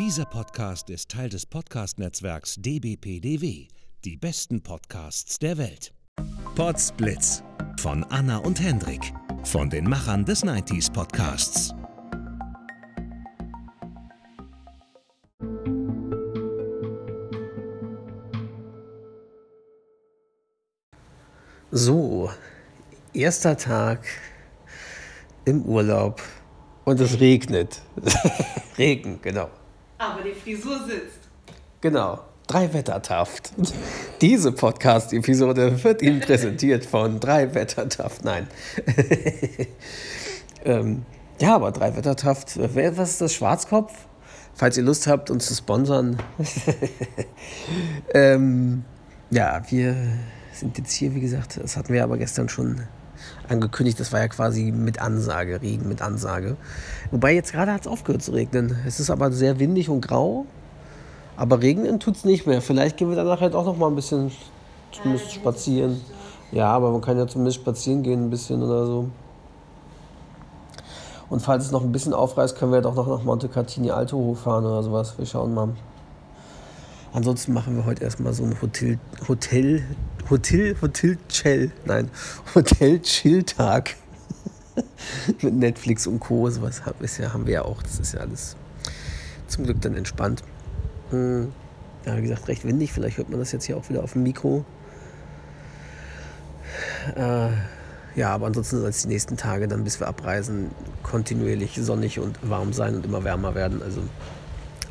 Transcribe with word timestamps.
Dieser 0.00 0.24
Podcast 0.24 0.88
ist 0.88 1.10
Teil 1.10 1.28
des 1.28 1.44
Podcast-Netzwerks 1.44 2.54
dbpdw. 2.56 3.68
Die 4.02 4.16
besten 4.16 4.62
Podcasts 4.62 5.38
der 5.38 5.58
Welt. 5.58 5.92
Podsblitz 6.54 7.42
von 7.78 8.02
Anna 8.04 8.38
und 8.38 8.58
Hendrik 8.62 9.12
von 9.44 9.68
den 9.68 9.84
Machern 9.84 10.24
des 10.24 10.42
90s 10.42 10.90
Podcasts. 10.90 11.74
So, 21.70 22.30
erster 23.12 23.54
Tag 23.54 24.06
im 25.44 25.62
Urlaub 25.66 26.22
und 26.86 26.98
es 27.00 27.20
regnet. 27.20 27.82
Regen, 28.78 29.20
genau. 29.20 29.50
Aber 30.20 30.28
die 30.28 30.34
Frisur 30.34 30.78
sitzt. 30.86 31.18
Genau. 31.80 32.20
Drei 32.46 32.74
Wettertaft. 32.74 33.52
Diese 34.20 34.52
Podcast-Episode 34.52 35.82
wird 35.82 36.02
Ihnen 36.02 36.20
präsentiert 36.20 36.84
von 36.84 37.20
Drei 37.20 37.54
Wettertaft. 37.54 38.22
Nein. 38.22 38.46
ähm, 40.66 41.06
ja, 41.40 41.54
aber 41.54 41.72
Drei 41.72 41.96
Wettertaft. 41.96 42.58
Wer, 42.74 42.98
was 42.98 43.12
ist 43.12 43.20
das? 43.22 43.32
Schwarzkopf? 43.32 43.94
Falls 44.52 44.76
ihr 44.76 44.82
Lust 44.82 45.06
habt, 45.06 45.30
uns 45.30 45.46
zu 45.46 45.54
sponsern. 45.54 46.18
ähm, 48.14 48.84
ja, 49.30 49.62
wir 49.70 49.96
sind 50.52 50.76
jetzt 50.76 50.92
hier, 50.92 51.14
wie 51.14 51.20
gesagt, 51.20 51.58
das 51.62 51.78
hatten 51.78 51.94
wir 51.94 52.04
aber 52.04 52.18
gestern 52.18 52.50
schon 52.50 52.82
angekündigt. 53.48 53.98
Das 54.00 54.12
war 54.12 54.20
ja 54.20 54.28
quasi 54.28 54.72
mit 54.72 55.00
Ansage, 55.00 55.60
Regen 55.62 55.88
mit 55.88 56.02
Ansage. 56.02 56.56
Wobei 57.10 57.34
jetzt 57.34 57.52
gerade 57.52 57.72
hat 57.72 57.82
es 57.82 57.86
aufgehört 57.86 58.22
zu 58.22 58.32
regnen. 58.32 58.76
Es 58.86 59.00
ist 59.00 59.10
aber 59.10 59.32
sehr 59.32 59.58
windig 59.58 59.88
und 59.88 60.00
grau. 60.00 60.46
Aber 61.36 61.62
regnen 61.62 62.00
tut 62.00 62.16
es 62.16 62.24
nicht 62.24 62.46
mehr. 62.46 62.60
Vielleicht 62.60 62.96
gehen 62.96 63.08
wir 63.08 63.16
danach 63.16 63.40
halt 63.40 63.54
auch 63.54 63.64
noch 63.64 63.76
mal 63.76 63.88
ein 63.88 63.96
bisschen 63.96 64.30
zumindest 64.92 65.32
spazieren. 65.32 66.00
Ja, 66.52 66.66
aber 66.72 66.90
man 66.90 67.00
kann 67.00 67.16
ja 67.16 67.26
zumindest 67.26 67.60
spazieren 67.60 68.02
gehen 68.02 68.26
ein 68.26 68.30
bisschen 68.30 68.62
oder 68.62 68.86
so. 68.86 69.08
Und 71.28 71.40
falls 71.40 71.64
es 71.64 71.70
noch 71.70 71.82
ein 71.82 71.92
bisschen 71.92 72.12
aufreißt, 72.12 72.58
können 72.58 72.72
wir 72.72 72.80
doch 72.80 72.94
noch 72.94 73.06
nach 73.06 73.22
Monte 73.22 73.48
Cartini 73.48 73.90
Alto 73.90 74.16
hochfahren 74.16 74.64
oder 74.64 74.82
sowas. 74.82 75.16
Wir 75.16 75.26
schauen 75.26 75.54
mal. 75.54 75.68
Ansonsten 77.12 77.52
machen 77.52 77.76
wir 77.76 77.84
heute 77.84 78.04
erstmal 78.04 78.32
so 78.32 78.44
ein 78.44 78.60
Hotel, 78.62 78.98
Hotel, 79.26 79.82
Hotel, 80.28 80.76
Hotel 80.80 81.18
Chill, 81.28 81.72
nein, 81.84 82.08
Hotel 82.54 83.00
Chill 83.00 83.42
Tag 83.42 83.96
mit 85.42 85.54
Netflix 85.54 86.06
und 86.06 86.20
Co. 86.20 86.48
Sowas 86.50 86.82
haben 86.84 87.46
wir 87.46 87.52
ja 87.52 87.62
auch. 87.62 87.82
Das 87.82 87.98
ist 87.98 88.14
ja 88.14 88.20
alles 88.20 88.56
zum 89.48 89.64
Glück 89.64 89.80
dann 89.80 89.96
entspannt. 89.96 90.42
Hm. 91.10 91.52
Ja, 92.06 92.16
wie 92.16 92.22
gesagt, 92.22 92.48
recht 92.48 92.64
windig. 92.64 92.92
Vielleicht 92.92 93.18
hört 93.18 93.28
man 93.28 93.40
das 93.40 93.52
jetzt 93.52 93.64
hier 93.64 93.76
auch 93.76 93.88
wieder 93.90 94.02
auf 94.02 94.12
dem 94.12 94.22
Mikro. 94.22 94.64
Äh, 97.16 97.48
ja, 98.14 98.30
aber 98.30 98.46
ansonsten 98.46 98.80
soll 98.80 98.88
es 98.88 99.02
die 99.02 99.08
nächsten 99.08 99.36
Tage 99.36 99.68
dann, 99.68 99.84
bis 99.84 100.00
wir 100.00 100.08
abreisen, 100.08 100.70
kontinuierlich 101.02 101.78
sonnig 101.80 102.18
und 102.18 102.38
warm 102.48 102.72
sein 102.72 102.94
und 102.94 103.04
immer 103.04 103.24
wärmer 103.24 103.54
werden. 103.54 103.82
Also 103.82 104.00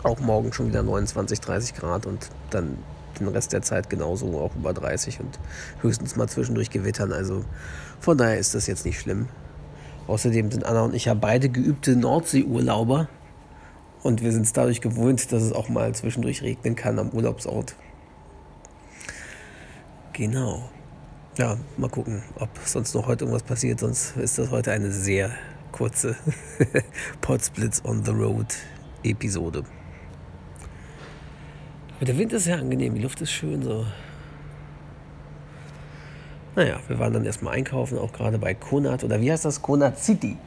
auch 0.04 0.20
morgen 0.20 0.54
schon 0.54 0.68
wieder 0.68 0.84
29, 0.84 1.40
30 1.40 1.76
Grad 1.76 2.06
und 2.06 2.30
dann 2.50 2.78
den 3.20 3.28
Rest 3.28 3.54
der 3.54 3.62
Zeit 3.62 3.90
genauso 3.90 4.40
auch 4.40 4.56
über 4.56 4.74
30 4.74 5.20
und 5.20 5.40
höchstens 5.82 6.16
mal 6.16 6.30
zwischendurch 6.30 6.70
gewittern. 6.70 7.12
Also 7.12 7.44
von 8.00 8.18
daher 8.18 8.38
ist 8.38 8.56
das 8.56 8.68
jetzt 8.68 8.86
nicht 8.86 9.00
schlimm. 9.00 9.28
Außerdem 10.08 10.52
sind 10.52 10.66
Anna 10.66 10.82
und 10.82 10.96
ich 10.96 11.06
ja 11.06 11.14
beide 11.14 11.50
geübte 11.50 11.96
Nordseeurlauber 11.96 13.08
und 14.02 14.24
wir 14.24 14.32
sind 14.32 14.44
es 14.44 14.54
dadurch 14.54 14.82
gewohnt, 14.82 15.32
dass 15.32 15.44
es 15.44 15.52
auch 15.52 15.70
mal 15.70 15.94
zwischendurch 15.94 16.42
regnen 16.42 16.76
kann 16.76 16.98
am 16.98 17.10
Urlaubsort. 17.10 17.76
Genau. 20.14 20.70
Ja, 21.38 21.58
mal 21.78 21.90
gucken, 21.90 22.24
ob 22.36 22.50
sonst 22.66 22.94
noch 22.96 23.08
heute 23.08 23.26
irgendwas 23.26 23.44
passiert. 23.44 23.80
Sonst 23.80 24.18
ist 24.18 24.38
das 24.38 24.52
heute 24.52 24.72
eine 24.72 24.92
sehr 24.92 25.32
kurze 25.72 26.16
Podsplits 27.22 27.84
on 27.86 28.04
the 28.04 28.12
Road 28.12 28.48
Episode. 29.04 29.64
Der 32.02 32.18
Wind 32.18 32.32
ist 32.32 32.46
sehr 32.46 32.58
angenehm, 32.58 32.96
die 32.96 33.02
Luft 33.02 33.20
ist 33.20 33.32
schön 33.32 33.62
so. 33.62 33.86
Naja, 36.56 36.80
wir 36.88 36.98
waren 36.98 37.12
dann 37.12 37.26
erstmal 37.26 37.56
einkaufen, 37.56 37.98
auch 37.98 38.14
gerade 38.14 38.38
bei 38.38 38.54
Konat 38.54 39.04
oder 39.04 39.20
wie 39.20 39.30
heißt 39.30 39.44
das? 39.44 39.62
Konat 39.62 40.00
City. 40.00 40.38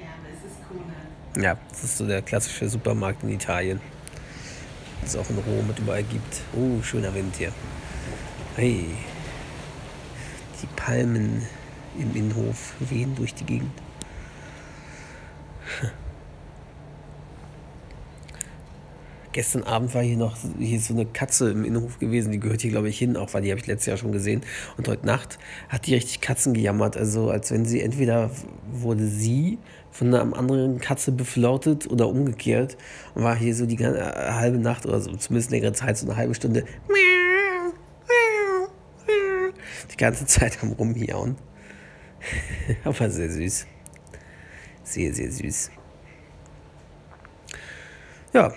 Ja, 0.00 0.08
das 0.24 0.50
ist 0.50 0.68
Konat. 0.68 1.44
Ja, 1.44 1.56
das 1.70 1.84
ist 1.84 1.98
so 1.98 2.06
der 2.06 2.20
klassische 2.22 2.68
Supermarkt 2.68 3.22
in 3.22 3.30
Italien. 3.30 3.80
Das 5.00 5.14
es 5.14 5.16
auch 5.16 5.30
in 5.30 5.38
Rom 5.38 5.68
mit 5.68 5.78
überall 5.78 6.02
gibt. 6.02 6.42
Oh, 6.56 6.82
schöner 6.82 7.14
Wind 7.14 7.36
hier. 7.36 7.52
Hey. 8.56 8.86
Die 10.60 10.66
Palmen 10.74 11.46
im 11.96 12.16
Innenhof 12.16 12.74
wehen 12.80 13.14
durch 13.14 13.32
die 13.34 13.44
Gegend. 13.44 13.70
Gestern 19.38 19.62
Abend 19.62 19.94
war 19.94 20.02
hier 20.02 20.16
noch 20.16 20.36
hier 20.58 20.80
so 20.80 20.92
eine 20.92 21.06
Katze 21.06 21.52
im 21.52 21.64
Innenhof 21.64 22.00
gewesen, 22.00 22.32
die 22.32 22.40
gehört 22.40 22.60
hier, 22.60 22.72
glaube 22.72 22.88
ich, 22.88 22.98
hin, 22.98 23.16
auch 23.16 23.34
weil 23.34 23.42
die 23.42 23.52
habe 23.52 23.60
ich 23.60 23.68
letztes 23.68 23.86
Jahr 23.86 23.96
schon 23.96 24.10
gesehen. 24.10 24.40
Und 24.76 24.88
heute 24.88 25.06
Nacht 25.06 25.38
hat 25.68 25.86
die 25.86 25.94
richtig 25.94 26.20
Katzen 26.20 26.54
gejammert. 26.54 26.96
Also 26.96 27.30
als 27.30 27.52
wenn 27.52 27.64
sie 27.64 27.80
entweder 27.80 28.32
wurde 28.72 29.06
sie 29.06 29.58
von 29.92 30.12
einer 30.12 30.36
anderen 30.36 30.80
Katze 30.80 31.12
beflautet 31.12 31.88
oder 31.88 32.08
umgekehrt 32.08 32.76
und 33.14 33.22
war 33.22 33.36
hier 33.36 33.54
so 33.54 33.64
die 33.64 33.76
ganze, 33.76 34.00
äh, 34.00 34.32
halbe 34.32 34.58
Nacht 34.58 34.86
oder 34.86 35.00
so, 35.00 35.14
zumindest 35.14 35.52
längere 35.52 35.72
Zeit, 35.72 35.98
so 35.98 36.06
eine 36.06 36.16
halbe 36.16 36.34
Stunde 36.34 36.64
die 39.92 39.96
ganze 39.96 40.26
Zeit 40.26 40.58
am 40.64 40.72
Rumhiauen. 40.72 41.36
Aber 42.82 43.08
sehr 43.08 43.30
süß. 43.30 43.68
Sehr, 44.82 45.14
sehr 45.14 45.30
süß. 45.30 45.70
Ja, 48.32 48.52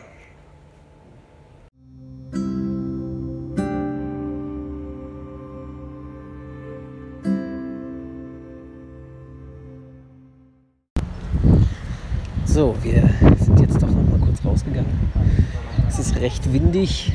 ist 16.52 16.54
windig. 16.54 17.12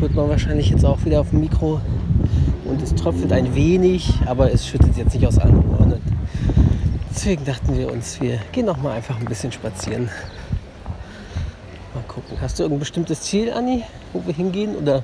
Hört 0.00 0.14
man 0.14 0.28
wahrscheinlich 0.28 0.70
jetzt 0.70 0.84
auch 0.84 1.04
wieder 1.04 1.20
auf 1.20 1.30
dem 1.30 1.40
Mikro. 1.40 1.80
Und 2.64 2.82
es 2.82 2.94
tröpfelt 2.94 3.32
ein 3.32 3.54
wenig, 3.54 4.12
aber 4.26 4.52
es 4.52 4.66
schüttet 4.66 4.96
jetzt 4.96 5.14
nicht 5.14 5.26
aus 5.26 5.38
allen 5.38 5.58
Rohren. 5.58 5.94
Deswegen 7.10 7.44
dachten 7.44 7.76
wir 7.76 7.90
uns, 7.90 8.20
wir 8.20 8.38
gehen 8.52 8.66
noch 8.66 8.76
mal 8.76 8.92
einfach 8.92 9.18
ein 9.18 9.24
bisschen 9.24 9.50
spazieren. 9.50 10.08
Mal 11.94 12.02
gucken. 12.06 12.36
Hast 12.40 12.58
du 12.58 12.62
irgendein 12.62 12.80
bestimmtes 12.80 13.22
Ziel, 13.22 13.52
Anni, 13.52 13.82
wo 14.12 14.22
wir 14.24 14.34
hingehen? 14.34 14.76
Oder 14.76 15.02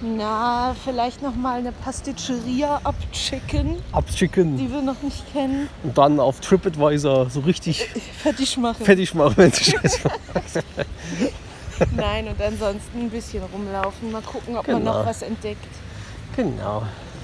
Na, 0.00 0.74
vielleicht 0.84 1.20
noch 1.20 1.34
mal 1.34 1.58
eine 1.58 1.72
Pasticceria 1.72 2.80
abchecken, 2.84 3.76
abschicken 3.92 4.56
die 4.56 4.70
wir 4.70 4.80
noch 4.80 5.02
nicht 5.02 5.30
kennen. 5.32 5.68
und 5.82 5.98
dann 5.98 6.20
auf 6.20 6.40
TripAdvisor 6.40 7.28
so 7.30 7.40
richtig 7.40 7.86
Fertig 8.22 8.56
machen. 8.56 8.84
fertig 8.84 9.14
machen, 9.14 9.34
wenn 9.36 9.50
du 9.50 9.56
Scheiß 9.56 10.00
machst? 10.32 10.60
Nein, 11.96 12.28
und 12.28 12.40
ansonsten 12.40 13.00
ein 13.00 13.10
bisschen 13.10 13.42
rumlaufen. 13.44 14.12
Mal 14.12 14.22
gucken, 14.22 14.56
ob 14.56 14.66
man 14.66 14.78
Genau. 14.78 14.98
noch 14.98 15.06
was 15.06 15.22
entdeckt. 15.22 15.66
Genau, 16.36 16.82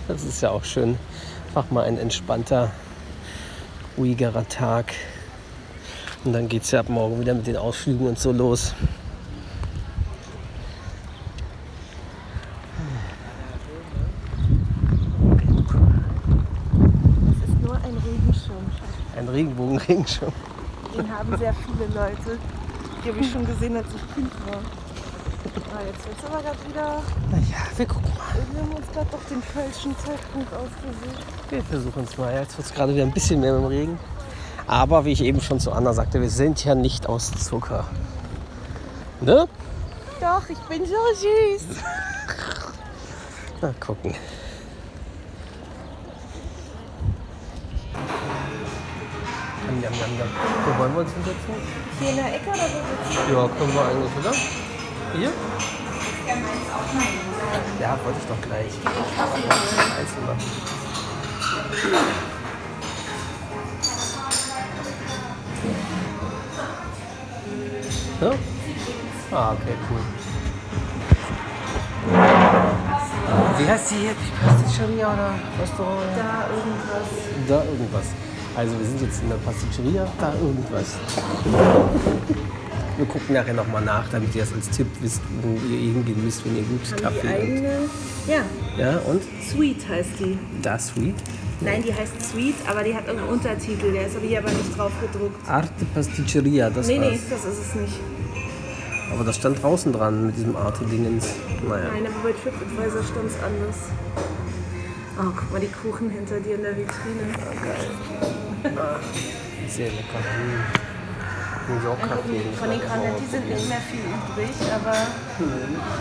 das 0.08 0.24
ist 0.24 0.40
ja 0.40 0.50
auch 0.50 0.64
schön. 0.64 0.98
Einfach 1.48 1.70
mal 1.70 1.84
ein 1.84 1.98
entspannter, 1.98 2.70
ruhigerer 3.96 4.48
Tag. 4.48 4.92
Und 6.24 6.32
dann 6.32 6.48
geht 6.48 6.62
es 6.64 6.70
ja 6.70 6.80
ab 6.80 6.88
morgen 6.88 7.20
wieder 7.20 7.34
mit 7.34 7.46
den 7.46 7.56
Ausflügen 7.56 8.06
und 8.06 8.18
so 8.18 8.30
los. 8.32 8.74
Das 17.38 17.48
ist 17.48 17.60
nur 17.62 17.74
ein 17.74 17.96
Regenschirm. 18.04 18.66
Ein 19.16 19.28
Regenbogenring 19.28 20.06
schon. 20.06 20.32
Den 20.96 21.10
haben 21.16 21.36
sehr 21.38 21.54
viele 21.54 21.86
Leute. 21.94 22.38
Die 23.04 23.08
habe 23.08 23.18
ich 23.20 23.30
schon 23.30 23.46
gesehen, 23.46 23.76
als 23.76 23.86
ich 23.94 24.14
Kind 24.14 24.32
war. 24.46 24.60
Ah, 25.72 25.82
jetzt 25.86 26.06
wird 26.06 26.18
es 26.18 26.24
aber 26.24 26.42
gerade 26.42 26.58
wieder. 26.68 27.02
Naja, 27.30 27.62
wir 27.76 27.86
gucken 27.86 28.10
mal. 28.18 28.36
Wir 28.52 28.60
haben 28.60 28.72
uns 28.74 28.86
gerade 28.92 29.06
doch 29.10 29.24
den 29.30 29.42
falschen 29.42 29.96
Zeitpunkt 29.98 30.52
ausgesucht. 30.52 31.26
Wir 31.48 31.62
versuchen 31.62 32.04
es 32.04 32.18
mal. 32.18 32.34
Jetzt 32.34 32.58
wird 32.58 32.66
es 32.66 32.74
gerade 32.74 32.94
wieder 32.94 33.04
ein 33.04 33.12
bisschen 33.12 33.40
mehr 33.40 33.52
mit 33.54 33.62
dem 33.62 33.66
Regen. 33.68 33.98
Aber 34.66 35.04
wie 35.04 35.12
ich 35.12 35.22
eben 35.22 35.40
schon 35.40 35.60
zu 35.60 35.72
Anna 35.72 35.92
sagte, 35.94 36.20
wir 36.20 36.28
sind 36.28 36.64
ja 36.64 36.74
nicht 36.74 37.08
aus 37.08 37.32
Zucker. 37.32 37.84
Ne? 39.20 39.48
Doch, 40.20 40.48
ich 40.48 40.58
bin 40.58 40.84
so 40.84 40.94
süß. 41.14 41.78
Mal 43.62 43.74
gucken. 43.80 44.14
Jam, 49.98 50.10
jam. 50.18 50.28
Wo 50.66 50.78
wollen 50.78 50.94
wir 50.94 51.00
uns 51.00 51.12
hinsetzen? 51.12 51.54
Hier 51.98 52.10
in 52.10 52.16
der 52.16 52.34
Ecke 52.34 52.48
oder 52.50 52.58
wo 52.58 52.78
sitzt 52.78 53.28
Ja, 53.28 53.48
können 53.58 53.74
wir 53.74 53.84
eigentlich, 53.84 54.12
oder? 54.18 54.34
Hier? 55.14 55.32
Ja, 57.80 57.98
wollte 58.04 58.18
ich 58.20 58.26
doch 58.28 58.40
gleich. 58.40 58.72
Einzeln 59.98 60.26
machen. 60.26 60.70
Ja? 68.20 68.32
Ah, 69.32 69.52
okay, 69.52 69.74
cool. 69.90 70.00
Wie 73.58 73.68
heißt 73.68 73.90
die 73.90 73.94
hier? 73.96 74.14
Pasticceria 74.44 75.12
oder 75.12 75.34
Restaurant? 75.60 76.02
Da 76.16 76.46
irgendwas. 76.54 77.08
Da 77.48 77.64
irgendwas. 77.64 78.29
Also 78.56 78.78
wir 78.78 78.86
sind 78.86 79.00
jetzt 79.02 79.22
in 79.22 79.28
der 79.28 79.36
Pasticceria, 79.36 80.06
da 80.18 80.32
irgendwas. 80.34 80.96
Wir 82.96 83.06
gucken 83.06 83.34
nachher 83.34 83.54
nochmal 83.54 83.82
nach, 83.82 84.08
damit 84.10 84.34
ihr 84.34 84.42
das 84.42 84.52
als 84.52 84.68
Tipp 84.70 84.86
wisst, 85.00 85.22
wo 85.40 85.48
ihr 85.72 85.92
hingehen 85.92 86.22
müsst, 86.24 86.44
wenn 86.44 86.56
ihr 86.56 86.62
gut 86.64 86.80
Haben 86.84 86.96
die 86.96 87.02
Kaffee 87.02 87.28
habt. 87.28 87.40
eigene? 87.42 87.70
Ja, 88.26 88.42
Ja, 88.76 88.98
und? 89.00 89.22
Sweet 89.48 89.88
heißt 89.88 90.10
die. 90.18 90.38
Da 90.62 90.78
Sweet. 90.78 91.14
Nein, 91.62 91.82
die 91.82 91.94
heißt 91.94 92.12
Sweet, 92.30 92.54
aber 92.68 92.82
die 92.82 92.94
hat 92.94 93.06
irgendeinen 93.06 93.32
Untertitel. 93.34 93.92
Der 93.92 94.06
ist 94.06 94.16
aber 94.16 94.26
hier 94.26 94.38
aber 94.40 94.50
nicht 94.50 94.76
drauf 94.76 94.92
gedruckt. 95.00 95.48
Arte 95.48 95.84
Pasticceria, 95.94 96.68
das 96.70 96.86
Nee, 96.88 96.98
nee, 96.98 97.10
war's. 97.12 97.20
das 97.30 97.44
ist 97.44 97.60
es 97.68 97.74
nicht. 97.74 97.94
Aber 99.12 99.24
das 99.24 99.36
stand 99.36 99.62
draußen 99.62 99.92
dran 99.92 100.26
mit 100.26 100.36
diesem 100.36 100.54
Arte-Dingens. 100.56 101.26
Naja. 101.68 101.84
Nein, 101.92 102.06
aber 102.06 102.28
bei 102.30 102.32
TripAdvisor 102.32 103.02
stand 103.02 103.26
es 103.26 103.36
anders. 103.42 103.76
Oh, 105.18 105.32
guck 105.36 105.50
mal, 105.52 105.60
die 105.60 105.68
Kuchen 105.68 106.10
hinter 106.10 106.40
dir 106.40 106.54
in 106.54 106.62
der 106.62 106.76
Vitrine. 106.76 107.34
Sehr 109.68 109.90
lecker. 109.90 110.18
Hm. 110.18 110.90
New 111.68 111.84
York 111.84 112.00
Kaffee. 112.00 112.42
Von 112.58 112.70
den 112.70 112.80
Cornetti 112.80 113.26
sind 113.30 113.48
nicht 113.48 113.68
mehr 113.68 113.80
viel 113.80 114.00
übrig, 114.00 114.56
aber 114.74 114.96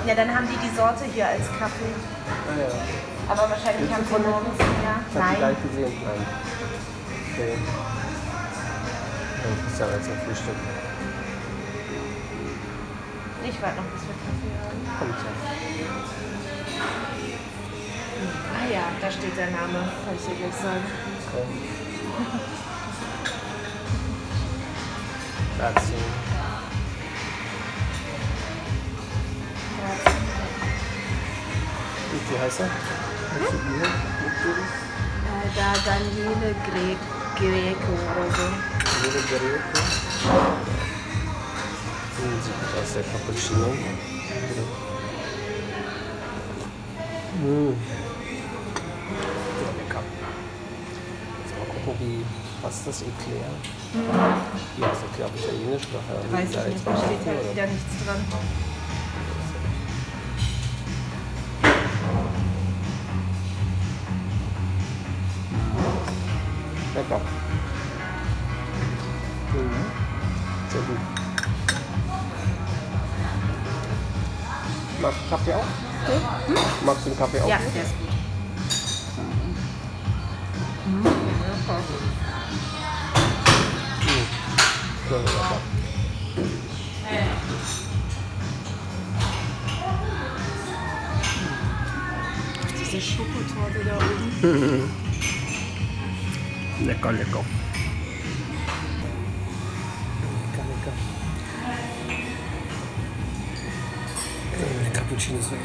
ja, 0.07 0.15
dann 0.15 0.33
haben 0.33 0.47
die 0.47 0.57
die 0.57 0.75
Sorte 0.75 1.05
hier 1.13 1.27
als 1.27 1.45
Kaffee. 1.59 1.93
Ah, 2.25 2.57
ja. 2.57 2.69
Aber 3.29 3.49
wahrscheinlich 3.51 3.91
haben 3.93 4.05
sie 4.05 4.11
morgens 4.11 4.57
ja. 4.57 5.03
Ich 5.07 5.15
Nein. 5.15 5.37
gleich 5.37 5.57
gesehen. 5.61 5.93
Nein. 6.01 6.25
Okay. 7.33 7.53
Das 9.43 9.73
ist 9.73 9.79
ja 9.79 9.85
jetzt 9.85 10.09
ein 10.09 10.19
Frühstück. 10.25 10.59
Ich 13.45 13.61
warte 13.61 13.77
noch, 13.77 13.89
bis 13.93 14.01
wir 14.09 14.17
Kaffee 14.25 14.53
haben. 14.57 14.79
Kommt 14.99 15.17
ja. 15.21 15.48
Da 19.01 19.11
steht 19.11 19.37
der 19.37 19.51
Name, 19.51 19.79
kann 20.05 20.15
ich 20.15 20.25
dir 20.25 20.35
gleich 20.35 20.55
sagen. 20.55 20.83
Okay. 21.27 21.45
Und 32.11 32.23
wie 32.31 32.39
heißt 32.39 32.59
er? 32.61 32.65
Er? 32.65 32.71
Äh, 35.29 35.49
da 35.55 35.73
Daniele 35.85 36.55
Gre 36.65 36.95
Greco 37.35 37.93
oder 37.93 38.27
so. 38.35 38.45
Jede 39.03 39.21
Geräte. 39.27 39.79
Hm, 42.17 42.37
Sieht 42.41 42.57
gut 42.59 42.73
aus, 42.81 42.93
der 42.93 43.03
Cappuccino. 43.03 43.69
Hm. 47.41 47.73
Wie, 51.99 52.23
was 52.61 52.75
ist 52.75 52.87
das 52.87 53.01
Eclair? 53.01 53.49
Ja, 54.79 54.87
ist 54.87 55.03
Eclair 55.11 55.27
auf 55.27 55.35
Italienisch. 55.35 55.83
Daher 55.91 56.31
Weiß 56.31 56.49
ich 56.49 56.73
nicht, 56.73 56.87
da 56.87 56.97
steht 56.97 57.25
halt 57.25 57.51
wieder 57.51 57.67
nichts 57.67 58.05
dran. 58.05 58.25
Lecker. 66.95 67.21
Mhm. 69.53 69.85
Sehr 70.69 70.81
gut. 70.81 70.97
Magst 75.01 75.19
du 75.25 75.29
Kaffee 75.29 75.53
auch? 75.53 76.85
Magst 76.85 77.05
du 77.05 77.09
den 77.09 77.17
Kaffee 77.17 77.41
auch? 77.41 77.47
Ja, 77.47 77.57
der 77.73 77.83
ist 77.83 77.97
gut. 77.99 78.08
Sehr 85.09 85.17
lecker. 85.17 85.57
Diese 92.79 93.01
Schokotorte 93.01 93.85
da 93.85 93.97
oben. 93.97 94.91
Lecker, 96.85 97.11
lecker. 97.11 97.43
Lecker, 97.43 97.58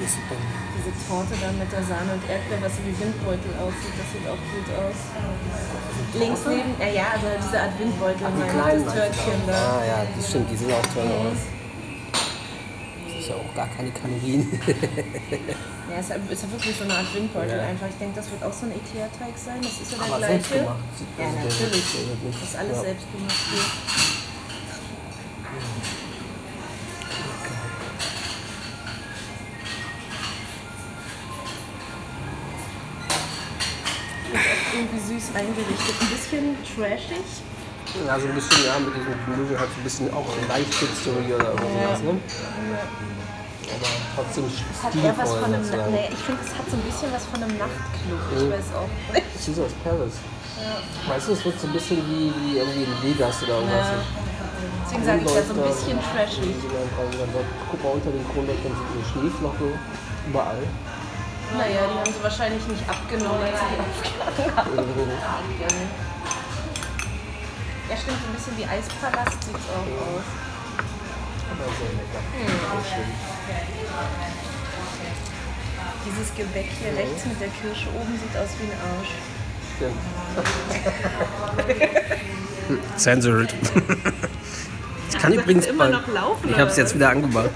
ist 0.05 0.15
super. 0.21 0.37
Diese 0.77 0.93
Torte 1.09 1.35
da 1.41 1.49
mit 1.53 1.71
der 1.73 1.83
Sahne 1.83 2.12
und 2.15 2.23
Erdbeer, 2.29 2.61
was 2.61 2.73
so 2.77 2.81
wie 2.85 2.95
Windbeutel 2.95 3.53
aussieht, 3.59 3.95
das 3.97 4.09
sieht 4.12 4.27
auch 4.29 4.41
gut 4.53 4.69
aus. 4.77 4.99
Links 6.15 6.41
neben, 6.47 6.73
ja, 6.79 6.89
ja, 6.93 7.06
also 7.17 7.27
diese 7.41 7.59
Art 7.61 7.75
Windbeutel, 7.79 8.23
ich, 8.29 8.51
kleinen 8.53 8.85
das 8.85 8.95
Törtchen 8.95 9.41
da. 9.47 9.81
Ah 9.81 9.85
ja, 9.85 9.99
das 10.15 10.29
stimmt, 10.29 10.51
die 10.51 10.56
sehen 10.56 10.73
auch 10.73 10.87
toll 10.95 11.09
aus. 11.11 11.41
Das 13.09 13.15
ist 13.21 13.29
ja 13.29 13.35
auch 13.37 13.55
gar 13.55 13.69
keine 13.69 13.91
Kalorien. 13.91 14.43
Ja, 15.85 16.01
es 16.01 16.09
ist 16.09 16.43
ja- 16.43 16.50
wirklich 16.50 16.75
so 16.77 16.85
eine 16.85 16.95
Art 16.95 17.15
Windbeutel 17.15 17.59
Ja. 17.59 17.65
einfach. 17.69 17.87
Ich 17.87 17.95
denke, 18.00 18.17
das 18.17 18.29
wird 18.31 18.43
auch 18.43 18.53
so 18.53 18.65
ein 18.67 18.73
Ikea-Teig 18.73 19.37
sein. 19.37 19.61
Das 19.62 19.79
ist 19.79 19.93
ja 19.93 19.99
der 19.99 20.07
Aber 20.09 20.17
gleiche. 20.17 20.33
selbst 20.33 20.53
gemacht. 20.53 20.79
Ja, 21.19 21.25
Also 21.27 21.39
natürlich. 21.45 21.85
Das 22.33 22.49
ist 22.49 22.57
alles 22.57 22.77
ja. 22.79 22.83
selbst 22.83 23.07
gemacht 23.12 23.43
hier. 23.53 24.13
Eingerichtet. 35.35 35.95
Ein 36.01 36.09
bisschen 36.11 36.45
trashig. 36.65 37.27
Ja, 38.07 38.19
so 38.19 38.27
ein 38.27 38.35
bisschen, 38.35 38.59
ja, 38.67 38.75
mit 38.81 38.95
diesem 38.97 39.15
Gemüse 39.27 39.55
hat 39.59 39.69
so 39.71 39.79
ein 39.81 39.85
bisschen 39.85 40.07
auch 40.15 40.27
leicht 40.49 40.71
Pizzeria 40.73 41.37
oder 41.37 41.50
irgendwas, 41.55 42.00
ne? 42.03 42.19
Aber 43.71 43.88
trotzdem 44.14 44.45
Es 44.50 44.83
hat 44.83 44.95
eher 44.95 45.14
was 45.17 45.29
stilvoll 45.31 45.43
von 45.43 45.55
einem. 45.55 45.64
sozusagen. 45.64 45.93
Nee, 45.93 46.09
ich 46.12 46.23
finde, 46.26 46.41
es 46.43 46.53
hat 46.59 46.67
so 46.71 46.76
ein 46.76 46.85
bisschen 46.85 47.09
was 47.12 47.25
von 47.26 47.38
einem 47.43 47.55
Nachtclub. 47.59 48.21
Ich 48.35 48.43
Mhm. 48.45 48.50
weiß 48.50 48.69
auch 48.76 48.91
nicht. 49.14 49.26
Caesars 49.45 49.75
Palace. 49.85 50.19
Weißt 51.09 51.29
du, 51.29 51.33
es 51.33 51.45
wird 51.45 51.57
so 51.61 51.67
ein 51.67 51.73
bisschen 51.73 51.99
wie, 52.09 52.31
wie 52.41 52.53
irgendwie 52.59 52.85
in 52.87 52.95
Vegas 53.03 53.43
oder 53.43 53.55
irgendwas. 53.62 53.88
Ja. 53.88 54.03
Deswegen 54.85 55.05
sage 55.05 55.21
ich 55.25 55.35
ja 55.35 55.43
so 55.43 55.55
ein 55.55 55.64
bisschen 55.69 55.99
trashig. 56.03 56.55
Guck 57.71 57.79
mal 57.83 57.91
unter 57.99 58.11
den 58.11 58.25
Kronlöchern 58.33 58.73
sind 58.75 58.88
eine 58.95 59.05
Schneeflocke 59.11 59.67
überall. 60.29 60.62
Naja, 61.56 61.87
die 61.87 61.99
haben 61.99 62.12
sie 62.12 62.23
wahrscheinlich 62.23 62.66
nicht 62.66 62.88
abgenommen, 62.88 63.42
als 63.42 63.58
sie 63.61 63.66
die 63.70 63.80
aufgegangen 63.80 64.56
haben. 65.23 65.49
Ja, 67.88 67.96
stimmt, 67.96 68.18
so 68.23 68.26
ein 68.28 68.34
bisschen 68.34 68.56
wie 68.58 68.64
Eispalast 68.64 69.44
sieht 69.44 69.54
es 69.54 69.68
auch 69.70 69.88
aus. 70.02 70.26
Aber 71.50 71.66
sehr 71.78 71.92
lecker. 71.94 72.23
Schön. 72.88 73.08
Dieses 76.06 76.34
Gebäck 76.34 76.70
hier 76.80 76.92
rechts 76.96 77.25
mit 77.26 77.40
der 77.40 77.49
Kirsche 77.49 77.88
oben 77.90 78.18
sieht 78.18 78.37
aus 78.37 78.50
wie 78.58 78.66
ein 78.66 78.76
Arsch. 78.99 79.14
Stimmt. 79.76 80.02
Censored. 82.96 83.54
Ich 85.25 85.31
kann 85.37 85.43
übrigens 85.43 85.66
immer 85.66 85.85
bei, 85.87 85.90
noch 85.90 86.07
laufen, 86.09 86.50
Ich 86.50 86.59
habe 86.59 86.71
es 86.71 86.76
jetzt 86.76 86.95
wieder 86.95 87.09
angemacht. 87.09 87.49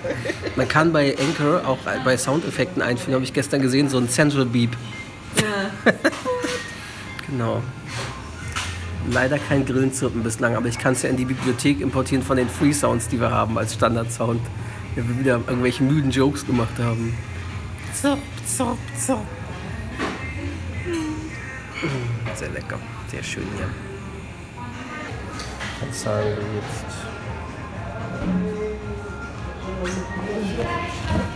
Man 0.57 0.69
kann 0.69 0.91
bei 0.91 1.15
Anchor 1.19 1.67
auch 1.67 1.79
bei 2.03 2.17
Soundeffekten 2.17 2.81
einfügen, 2.81 3.15
habe 3.15 3.25
ich 3.25 3.35
gestern 3.35 3.61
gesehen, 3.61 3.91
so 3.91 3.99
ein 3.99 4.09
Central 4.09 4.47
Beep. 4.47 4.71
Ja. 5.37 5.93
Genau. 7.31 7.63
Leider 9.11 9.39
kein 9.39 9.67
Grillenzirpen 9.67 10.23
bislang, 10.23 10.57
aber 10.57 10.67
ich 10.67 10.79
kann 10.79 10.95
es 10.95 11.03
ja 11.03 11.11
in 11.11 11.19
die 11.19 11.27
Bibliothek 11.27 11.83
importieren 11.83 12.25
von 12.25 12.39
den 12.39 12.49
Free 12.49 12.73
Sounds, 12.73 13.07
die 13.07 13.21
wir 13.21 13.31
haben 13.31 13.59
als 13.59 13.75
Standardsound. 13.75 14.41
Wenn 14.95 15.09
wir 15.11 15.19
wieder 15.19 15.33
irgendwelche 15.47 15.83
müden 15.83 16.11
Jokes 16.11 16.47
gemacht 16.47 16.73
haben. 16.79 17.15
Zirp, 17.93 18.19
zirp, 18.47 18.79
zirp. 18.97 19.19
Sehr 22.35 22.49
lecker, 22.49 22.79
sehr 23.11 23.23
schön 23.23 23.45
hier. 23.59 23.69
Was 25.87 26.03
sagen 26.03 26.25
wir 26.25 26.33
jetzt? 26.33 27.08
Thank 28.21 28.49
you. 31.23 31.28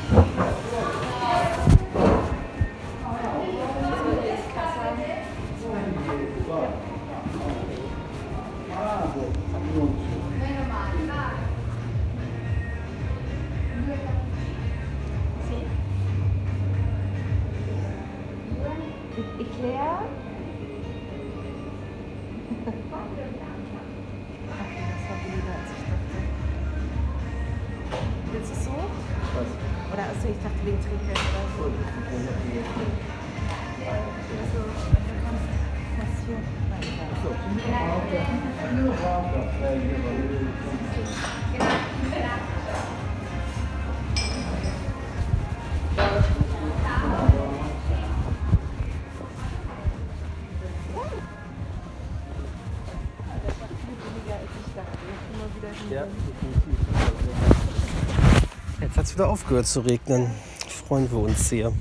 Wieder 59.15 59.29
aufgehört 59.29 59.67
zu 59.67 59.81
regnen. 59.81 60.31
Freuen 60.69 61.11
wir 61.11 61.19
uns 61.19 61.49
sehr. 61.49 61.73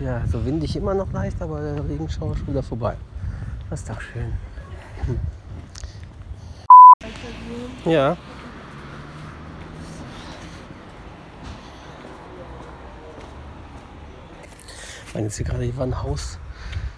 Ja, 0.00 0.22
so 0.26 0.44
windig 0.44 0.74
immer 0.76 0.94
noch 0.94 1.12
leicht, 1.12 1.40
aber 1.40 1.60
der 1.60 1.88
Regenschauer 1.88 2.32
ist 2.32 2.38
schon 2.38 2.48
wieder 2.48 2.62
vorbei. 2.62 2.96
Das 3.70 3.80
ist 3.80 3.90
doch 3.90 4.00
schön. 4.00 4.32
Hm. 5.06 5.20
Ja. 7.84 8.16
Ich 15.06 15.14
meine, 15.14 15.26
jetzt 15.26 15.36
hier 15.36 15.46
gerade, 15.46 15.64
hier 15.64 15.76
war 15.76 15.86
ein 15.86 16.02
Haus, 16.02 16.38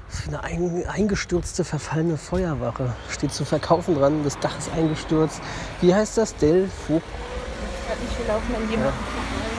das 0.08 0.20
ist 0.20 0.28
eine 0.28 0.42
ein, 0.42 0.86
eingestürzte, 0.86 1.64
verfallene 1.64 2.16
Feuerwache. 2.16 2.94
Steht 3.08 3.32
zu 3.32 3.44
verkaufen 3.44 3.94
dran, 3.94 4.24
das 4.24 4.38
Dach 4.40 4.58
ist 4.58 4.72
eingestürzt. 4.72 5.40
Wie 5.80 5.94
heißt 5.94 6.18
das? 6.18 6.34
Del? 6.36 6.68
Wir 8.20 8.34
laufen 8.34 8.54
an 8.54 8.70
jemanden 8.70 8.92
vorbei. 8.92 9.50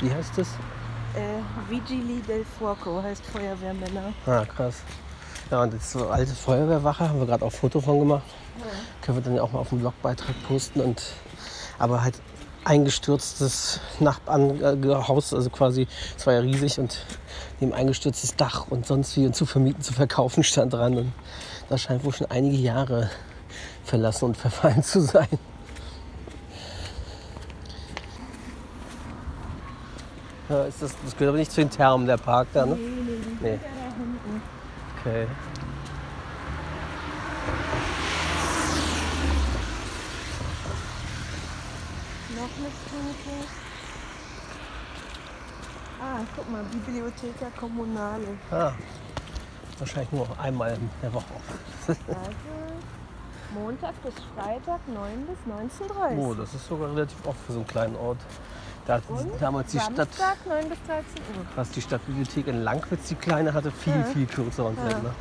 Wie 0.00 0.10
heißt 0.12 0.32
das? 0.36 0.48
Äh, 1.14 1.70
Vigili 1.70 2.20
del 2.22 2.44
Fuoco 2.44 3.00
heißt 3.00 3.24
Feuerwehrmänner. 3.26 4.12
Ah, 4.26 4.44
krass. 4.44 4.82
Ja, 5.52 5.62
und 5.62 5.74
jetzt 5.74 5.92
so 5.92 6.08
alte 6.08 6.32
Feuerwehrwache, 6.32 7.08
haben 7.08 7.20
wir 7.20 7.26
gerade 7.26 7.44
auch 7.44 7.52
Foto 7.52 7.80
von 7.80 8.00
gemacht. 8.00 8.24
Können 9.00 9.18
wir 9.18 9.22
dann 9.22 9.36
ja 9.36 9.42
auch 9.42 9.52
mal 9.52 9.60
auf 9.60 9.68
dem 9.68 9.78
Blogbeitrag 9.78 10.34
posten. 10.48 10.80
Und, 10.80 11.04
aber 11.78 12.02
halt 12.02 12.20
eingestürztes 12.64 13.80
Nachbarnhaus, 14.00 15.34
also 15.34 15.50
quasi, 15.50 15.86
es 16.16 16.26
war 16.26 16.34
ja 16.34 16.40
riesig 16.40 16.80
und 16.80 17.06
neben 17.60 17.72
eingestürztes 17.72 18.34
Dach 18.34 18.66
und 18.70 18.86
sonst 18.86 19.16
wie 19.16 19.26
und 19.26 19.36
zu 19.36 19.46
vermieten, 19.46 19.82
zu 19.82 19.92
verkaufen 19.92 20.42
stand 20.42 20.72
dran. 20.72 20.96
Und 20.96 21.12
das 21.68 21.82
scheint 21.82 22.02
wohl 22.02 22.12
schon 22.12 22.26
einige 22.28 22.56
Jahre 22.56 23.08
verlassen 23.88 24.26
und 24.26 24.36
verfallen 24.46 24.82
zu 24.82 25.00
sein. 25.00 25.28
Ja, 30.48 30.64
ist 30.64 30.80
das, 30.80 30.94
das 31.04 31.12
gehört 31.14 31.30
aber 31.30 31.38
nicht 31.38 31.52
zu 31.52 31.60
den 31.60 31.70
Thermen, 31.70 32.06
der 32.06 32.16
Park 32.16 32.48
da, 32.54 32.64
ne? 32.64 32.76
Nee. 33.40 33.58
Okay. 35.00 35.26
Noch 42.34 42.42
eine 42.44 42.70
Stunde. 42.86 43.46
Ah, 46.00 46.20
guck 46.34 46.50
mal, 46.50 46.64
Bibliotheca 46.64 47.50
Kommunale. 47.58 48.38
Ah, 48.50 48.72
wahrscheinlich 49.78 50.12
nur 50.12 50.28
einmal 50.40 50.74
in 50.74 50.88
der 51.02 51.12
Woche. 51.12 51.24
Also 51.88 52.00
Montag 53.54 53.94
bis 54.02 54.14
Freitag 54.36 54.80
9 54.88 55.26
bis 55.26 55.88
19.30 55.90 56.18
Oh, 56.18 56.34
das 56.34 56.54
ist 56.54 56.66
sogar 56.68 56.90
relativ 56.90 57.16
oft 57.26 57.38
für 57.46 57.52
so 57.52 57.58
einen 57.60 57.66
kleinen 57.66 57.96
Ort. 57.96 58.18
Da 58.86 58.94
hat 58.94 59.02
Und 59.08 59.30
damals 59.40 59.70
die 59.72 59.78
Stadt, 59.80 59.96
Samstag 59.96 60.36
9 60.46 60.68
bis 60.68 60.78
13 60.86 61.04
Uhr. 61.36 61.44
was 61.56 61.70
die 61.70 61.80
Stadtbibliothek 61.82 62.46
in 62.46 62.62
Langwitz, 62.62 63.08
die 63.08 63.14
kleine, 63.14 63.52
hatte 63.54 63.70
viel, 63.70 63.94
Ja. 63.98 64.04
viel 64.04 64.26
kürzeren 64.26 64.76
Ja. 64.76 64.90
Sender. 64.90 65.14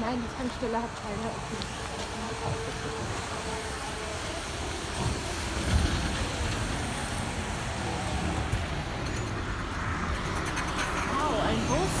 Nein, 0.00 0.18
die 0.22 0.36
Tankstelle 0.36 0.76
hat 0.82 0.90
keine 1.02 1.28
offen. 1.28 2.70
Wow, 11.12 11.42
ein 11.48 11.58
Bus. 11.68 11.94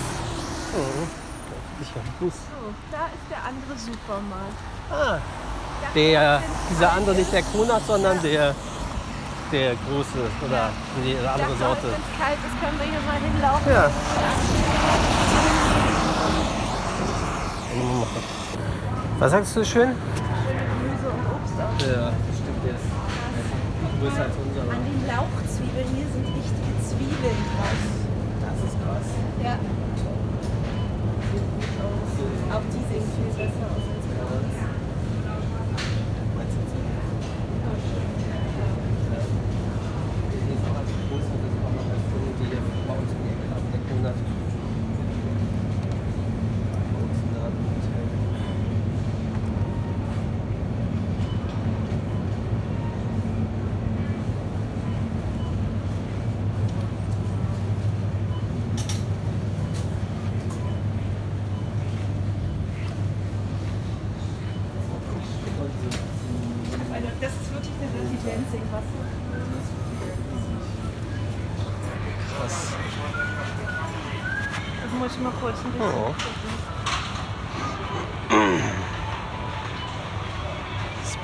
Ich 1.80 1.88
hab 1.90 1.96
einen 2.04 2.09
Bus. 2.20 2.34
So, 2.34 2.68
da 2.92 3.06
ist 3.06 3.26
der 3.30 3.40
andere 3.48 3.78
Supermarkt. 3.78 4.60
Ah, 4.92 5.18
der, 5.94 6.42
dieser 6.70 6.92
andere, 6.92 7.14
nicht 7.14 7.32
der 7.32 7.42
Kronach, 7.42 7.80
sondern 7.86 8.20
der, 8.20 8.54
der 9.50 9.70
große 9.88 10.20
oder 10.44 10.68
die 11.02 11.16
andere 11.16 11.56
Sorte. 11.56 11.84
Wenn 11.84 11.96
es 11.96 12.20
kalt 12.20 12.38
ist, 12.44 12.60
können 12.60 12.78
wir 12.78 12.84
hier 12.92 13.00
mal 13.08 13.16
hinlaufen. 13.16 13.72
Ja. 13.72 13.90
Was 19.18 19.30
sagst 19.30 19.56
du 19.56 19.64
schön? 19.64 19.88
Gemüse 19.88 21.08
und 21.08 21.24
Obst 21.24 21.56
auch. 21.56 21.86
Ja, 21.86 22.12
das 22.12 22.36
stimmt 22.36 22.64
jetzt. 22.66 22.84
Größer 23.98 24.22
als 24.24 24.36
unser. 24.44 24.62
An 24.70 24.84
den 24.84 25.06
Lauchzwiebeln 25.06 25.88
hier 25.96 26.08
sind 26.12 26.26
richtige 26.36 26.72
Zwiebeln 26.84 27.40
drauf. 27.56 27.80
Das 28.44 28.58
ist 28.68 28.76
krass. 28.84 29.08
Ja. 29.42 29.79
Sieht 32.50 32.58
gut 32.58 32.58
aus. 32.58 32.58
Auch 32.58 32.62
die 32.72 33.99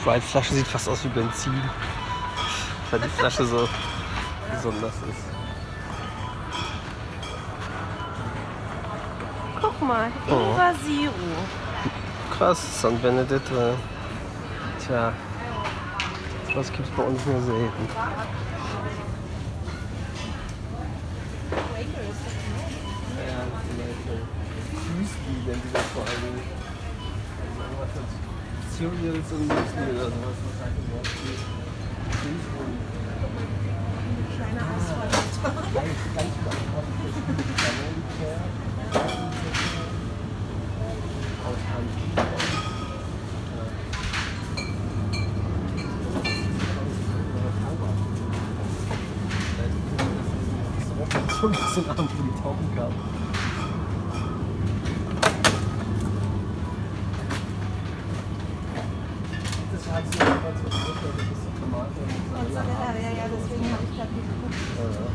Sprite-Flasche 0.07 0.55
sieht 0.55 0.69
fast 0.69 0.89
aus 0.89 1.03
wie 1.03 1.09
Benzin. 1.09 1.61
Weil 2.93 3.01
die 3.01 3.09
Flasche 3.09 3.45
so 3.45 3.69
besonders 4.53 4.95
ist. 4.95 5.27
Guck 9.61 9.83
mal, 9.83 10.09
Oh. 10.29 10.33
Ingwer 10.33 10.75
Zero. 10.85 11.13
Krass, 12.39 12.81
San 12.83 13.01
Benedetto. 13.01 13.75
Tja, 14.87 15.13
sowas 16.53 16.71
gibt's 16.71 16.91
bei 16.97 17.03
uns 17.03 17.27
nur 17.27 17.41
selten. 17.41 17.89
Cereals 29.26 29.33
und 29.33 29.49
Müsli 29.49 29.83
oder 29.90 30.06
sowas. 30.06 30.38
Halt 30.61 30.73
steht. 31.06 31.40
Müsli. 32.23 32.62
Kleiner 34.37 34.64
Ausfall. 34.71 35.11
Ganz, 35.75 35.95
ganz. 36.14 36.33
Aus 41.45 41.62
Hand. 41.73 41.90
So 51.40 51.47
ein 51.47 51.52
bisschen 51.52 51.90
Abend, 51.90 52.11
wo 52.16 52.23
die 52.23 52.30
Tauben 52.42 52.68
kamen. 52.75 52.95
Das 59.73 59.85
hat 59.95 60.04
sich 60.11 60.21
aber 60.21 60.52
zu 60.56 60.64
ein 60.64 60.73
bisschen 61.28 61.52
Tomate 61.61 62.00
und 62.00 62.11
Und 62.37 62.49
so, 62.49 62.57
ja, 62.57 62.62
ja, 62.62 63.11
ja, 63.16 63.25
deswegen 63.33 63.66
habe 63.73 63.85
ich 63.85 63.92
gerade 63.97 64.12
geguckt. 64.12 64.54
Ja, 64.76 64.85
ja. 64.85 65.07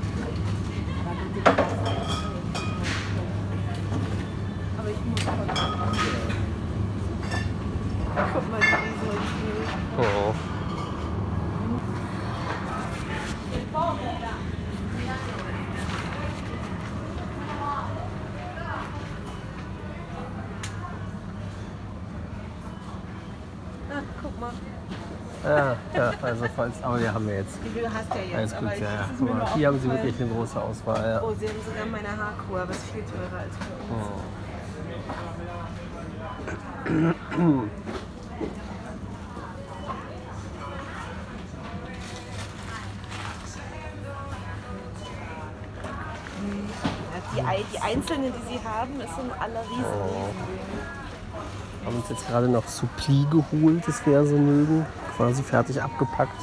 Ah, 23.93 24.01
guck 24.21 24.39
mal. 24.39 24.51
Ja, 25.43 25.75
ja, 25.93 26.13
also 26.21 26.45
falls, 26.61 26.83
aber 26.83 26.97
die 26.99 27.09
haben 27.09 27.27
wir 27.27 27.35
jetzt. 27.37 27.57
Die 27.63 27.87
hast 27.87 28.09
ja 28.15 28.39
jetzt. 28.39 28.53
Alles 28.53 28.71
gut, 28.71 28.81
ja, 28.81 28.93
ja. 28.95 29.55
Hier 29.55 29.67
haben 29.67 29.79
sie 29.79 29.89
wirklich 29.89 30.15
eine 30.21 30.29
große 30.31 30.61
Auswahl. 30.61 31.09
Ja. 31.09 31.21
Oh, 31.23 31.33
sie 31.39 31.47
haben 31.47 31.55
sogar 31.65 31.85
meine 31.87 32.09
Haarkur, 32.09 32.61
aber 32.61 32.71
ist 32.71 32.83
viel 32.93 33.03
teurer 33.03 33.41
als 33.41 33.55
bei 33.57 33.95
uns. 33.95 35.11
Ja, 47.11 47.21
die, 47.35 47.41
Ei- 47.47 47.65
die 47.73 47.79
einzelnen, 47.79 48.31
die 48.33 48.53
sie 48.53 48.59
haben, 48.67 48.99
ist 48.99 49.15
sind 49.15 49.31
alle 49.39 49.59
riesen. 49.69 49.85
Haben 51.85 51.95
uns 51.95 52.09
jetzt 52.09 52.27
gerade 52.27 52.47
noch 52.47 52.67
Suppli 52.67 53.25
geholt, 53.29 53.83
das 53.87 54.05
wir 54.05 54.13
ja 54.13 54.23
so 54.25 54.37
mögen. 54.37 54.85
Quasi 55.17 55.43
fertig 55.43 55.81
abgepackt. 55.81 56.39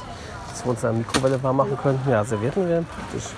Dass 0.49 0.65
wir 0.65 0.71
uns 0.71 0.83
eine 0.83 0.97
Mikrowelle 0.99 1.41
warm 1.43 1.57
machen 1.57 1.77
können. 1.81 1.99
Ja, 2.07 2.23
Servietten 2.23 2.67
wären 2.67 2.85
praktisch. 2.85 3.29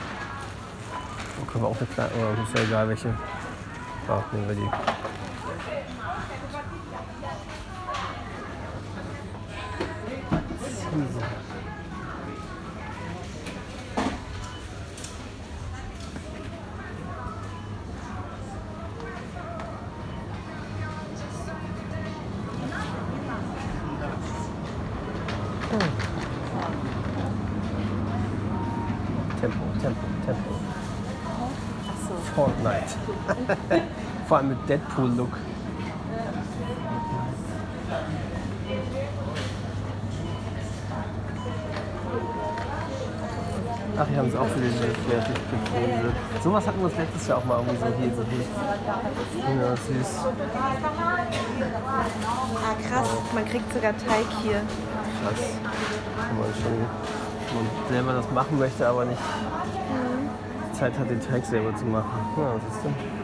Dann 1.37 1.47
können 1.47 1.63
wir 1.63 1.69
auch 1.69 1.77
eine 1.77 1.87
kleine, 1.87 2.11
oder 2.13 2.43
ist 2.43 2.57
ja 2.57 2.63
egal 2.63 2.87
welche. 2.87 3.07
Ja, 4.07 4.23
nehmen 4.31 4.47
wir 4.47 4.55
die. 4.55 4.69
So. 10.91 11.40
Deadpool-Look. 34.71 35.33
Ach, 43.99 44.07
hier 44.07 44.17
haben 44.17 44.31
sie 44.31 44.37
auch 44.37 44.47
für 44.47 44.61
den 44.61 44.71
fertig 44.71 45.35
gefunden. 45.35 46.13
Sowas 46.41 46.65
hatten 46.65 46.79
wir 46.79 46.85
uns 46.85 46.97
letztes 46.97 47.27
Jahr 47.27 47.39
auch 47.39 47.45
mal 47.45 47.57
irgendwie 47.57 47.79
so 47.79 47.85
hier 47.99 48.15
so 48.15 48.23
hier. 48.31 48.45
Ja, 49.61 49.75
süß. 49.75 50.11
Ah, 52.55 52.75
krass. 52.87 53.09
Man 53.35 53.45
kriegt 53.45 53.73
sogar 53.73 53.91
Teig 53.91 54.25
hier. 54.41 54.61
Krass. 55.21 55.41
Kann 56.15 56.39
man 56.39 56.47
schon, 56.53 56.77
wenn 57.49 57.65
man 57.65 57.67
selber 57.89 58.13
das 58.13 58.31
machen 58.31 58.57
möchte, 58.57 58.87
aber 58.87 59.03
nicht 59.03 59.19
Zeit 60.71 60.97
hat, 60.97 61.09
den 61.09 61.19
Teig 61.19 61.45
selber 61.45 61.75
zu 61.75 61.83
machen. 61.85 62.09
Ja, 62.37 62.53
was 62.55 62.73
ist 62.73 62.85
denn? 62.85 63.20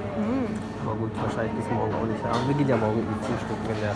Gut, 1.00 1.12
wahrscheinlich 1.22 1.54
bis 1.54 1.70
morgen 1.72 1.94
auch 1.94 2.06
nicht. 2.06 2.24
Aber 2.26 2.48
wir 2.48 2.56
gehen 2.56 2.70
ja 2.70 2.78
morgen 2.78 3.00
irgendwie 3.00 3.26
frühstücken 3.26 3.66
in 3.70 3.82
der 3.82 3.96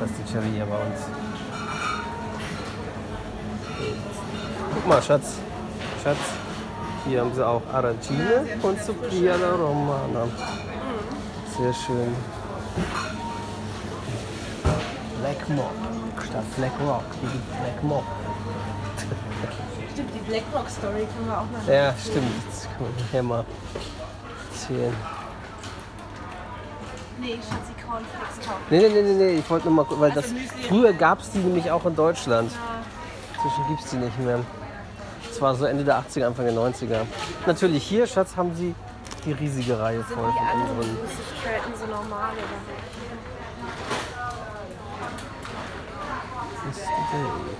Pasticceria 0.00 0.64
bei 0.64 0.76
uns. 0.76 1.00
Guck 4.74 4.86
mal, 4.88 5.02
Schatz. 5.02 5.38
Schatz. 6.02 6.18
Hier 7.06 7.20
haben 7.20 7.34
sie 7.34 7.46
auch 7.46 7.62
Arancine 7.72 8.46
und 8.62 8.82
Supplia 8.82 9.34
alla 9.34 9.54
Romana. 9.54 10.26
Sehr 11.56 11.72
schön. 11.72 12.14
Black 15.20 15.48
Mob 15.50 15.72
statt 16.28 16.44
Black 16.56 16.72
Rock. 16.86 17.04
Hier 17.20 17.30
gibt 17.30 17.48
Black 17.50 17.82
Mob. 17.84 18.04
Stimmt, 19.92 20.10
die 20.12 20.30
Blackrock 20.30 20.68
Story 20.68 21.06
können 21.14 21.28
wir 21.28 21.38
auch 21.38 21.46
mal. 21.50 21.72
Ja, 21.72 21.94
stimmt. 21.96 22.26
Das 22.50 22.64
kann 22.64 22.82
man 22.82 22.92
nachher 22.98 23.22
mal 23.22 23.44
erzählen. 24.50 25.13
Nee, 27.24 27.36
Schatzi 27.36 27.72
Cornflakes 27.86 28.46
kaufen. 28.46 28.62
Nee, 28.68 28.86
nee, 28.86 29.00
nee, 29.00 29.14
nee, 29.14 29.38
ich 29.38 29.48
wollte 29.48 29.66
nur 29.68 29.76
mal 29.76 29.84
gucken, 29.84 30.02
weil 30.02 30.10
das, 30.12 30.24
Also 30.24 30.34
Müsli. 30.34 30.62
früher 30.68 30.92
gab 30.92 31.20
es 31.20 31.30
die 31.30 31.38
nämlich 31.38 31.70
auch 31.70 31.86
in 31.86 31.96
Deutschland. 31.96 32.52
Inzwischen 33.36 33.66
gibt 33.68 33.80
es 33.80 33.90
die 33.90 33.96
nicht 33.96 34.18
mehr. 34.18 34.40
Das 35.26 35.40
war 35.40 35.54
so 35.54 35.64
Ende 35.64 35.84
der 35.84 35.98
80er, 36.00 36.26
Anfang 36.26 36.44
der 36.44 36.54
90er. 36.54 37.00
Natürlich 37.46 37.82
hier, 37.82 38.06
Schatz, 38.06 38.36
haben 38.36 38.54
sie 38.54 38.74
die 39.24 39.32
riesige 39.32 39.78
Reihe 39.80 40.04
Sind 40.04 40.18
voll 40.18 40.30
die 40.32 40.38
von 40.38 40.46
anderen 40.48 40.78
unseren. 40.80 40.98
So 41.80 41.86
normal 41.86 42.32
oder 42.32 42.42
This 46.70 46.82
today. 46.84 47.54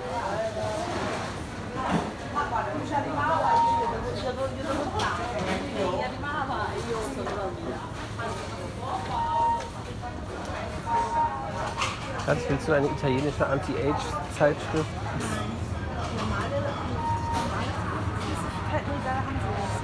Schatz, 12.25 12.39
willst 12.49 12.69
du 12.69 12.73
eine 12.73 12.87
italienische 12.87 13.47
Anti-Age-Zeitschrift? 13.47 14.87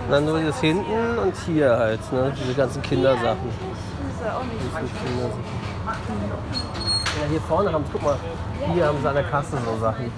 Na, 0.09 0.21
nur 0.21 0.41
das 0.41 0.61
hinten 0.61 1.19
und 1.19 1.37
hier 1.45 1.77
halt, 1.77 2.13
ne? 2.13 2.33
Diese 2.41 2.55
ganzen 2.55 2.83
Kindersachen. 2.83 3.39
Diese. 3.45 4.25
Kindersachen. 5.05 5.45
Ja, 7.21 7.29
hier 7.29 7.41
vorne 7.43 7.73
haben 7.73 7.85
sie, 7.85 7.91
guck 7.93 8.03
mal, 8.03 8.17
hier 8.73 8.87
haben 8.87 8.99
sie 9.01 9.09
an 9.09 9.15
der 9.15 9.25
Kasse 9.25 9.59
so 9.65 9.79
Sachen. 9.79 10.11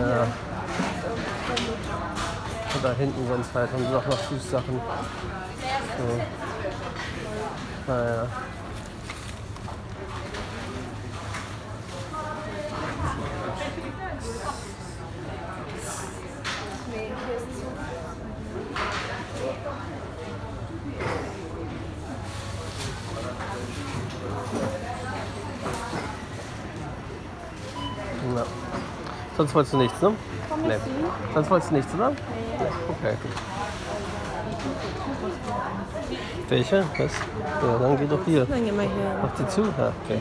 Ja. 0.00 0.26
Und 2.74 2.84
da 2.84 2.92
hinten 2.92 3.28
sonst 3.28 3.54
halt 3.54 3.72
haben 3.72 3.86
sie 3.86 3.94
auch 3.94 4.06
noch 4.06 4.18
Süßsachen. 4.30 4.80
So. 5.98 6.20
Naja. 7.92 8.26
Sonst 29.38 29.54
wolltest 29.54 29.72
du 29.72 29.78
nichts, 29.78 30.02
ne? 30.02 30.12
Nee. 30.66 30.74
Sonst 31.32 31.48
wolltest 31.48 31.70
du 31.70 31.76
nichts, 31.76 31.94
oder? 31.94 32.08
Okay. 32.08 33.14
Welche? 36.48 36.84
Was? 36.98 37.12
Ja, 37.62 37.78
dann 37.78 37.96
geh 37.98 38.06
doch 38.06 38.24
hier. 38.24 38.44
Dann 38.46 38.64
gehen 38.64 38.74
wir 38.74 38.82
hier. 38.82 39.18
Mach 39.22 39.30
die 39.36 39.46
zu? 39.46 39.62
Ja, 39.62 39.92
okay. 40.04 40.20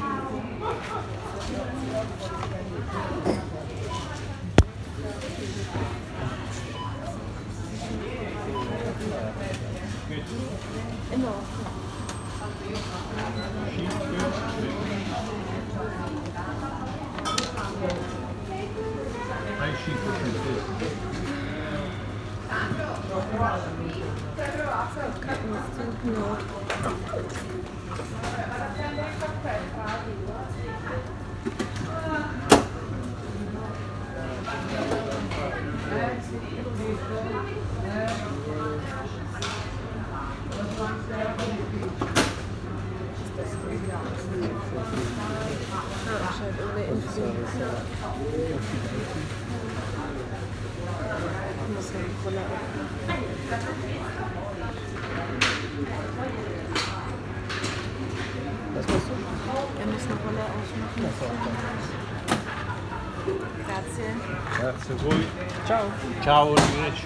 Grazie. 63.66 64.16
Grazie 64.58 64.94
a 64.94 64.98
voi. 64.98 65.28
Ciao. 65.66 65.86
Ciao, 66.22 66.54
arrivederci. 66.54 67.06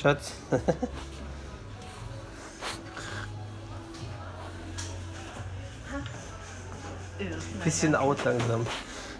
Schatz. 0.00 0.32
Bisschen 7.64 7.96
out 7.96 8.24
langsam. 8.24 8.64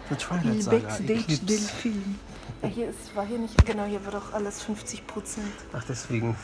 The 0.09 0.15
Twilight 0.15 0.63
Saga. 0.63 0.99
Ich 0.99 1.41
lieb's. 1.41 1.69
Film. 1.71 2.17
Ja, 2.61 2.69
hier 2.69 2.89
ist, 2.89 3.13
war 3.13 3.25
hier 3.25 3.39
nicht, 3.39 3.65
genau, 3.65 3.83
hier 3.85 4.03
war 4.05 4.13
doch 4.13 4.33
alles 4.33 4.63
50 4.63 5.05
Prozent. 5.05 5.51
Ach, 5.73 5.83
deswegen. 5.83 6.37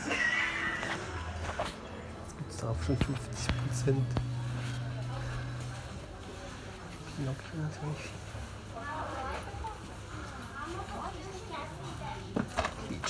Jetzt 2.20 2.38
gibt's 2.38 2.58
darauf 2.58 2.84
schon 2.86 2.98
50 2.98 3.18
Prozent. 3.68 4.08
Pinocchio 7.16 7.62
natürlich 7.62 7.98
viel. 8.00 8.25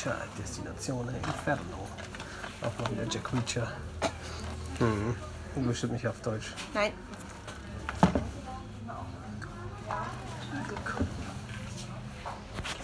Reacher, 0.06 0.18
Destination 0.38 1.10
Inferno. 1.10 1.88
Auch 2.62 2.80
mal 2.80 2.91
wieder 2.91 3.06
Jack 3.12 3.34
Reacher. 3.34 3.72
Mhm. 4.80 5.15
Bestimmt 5.68 5.94
nicht 5.94 6.08
auf 6.08 6.22
Deutsch. 6.22 6.54
Nein. 6.74 6.91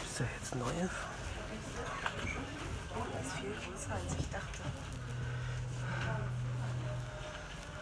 Ist 0.04 0.20
da 0.20 0.24
jetzt 0.40 0.56
neue? 0.56 0.90
Das 3.14 3.26
ist 3.26 3.34
viel 3.34 3.52
größer 3.52 3.94
als 3.94 4.16
ich 4.20 4.30
dachte. 4.30 4.62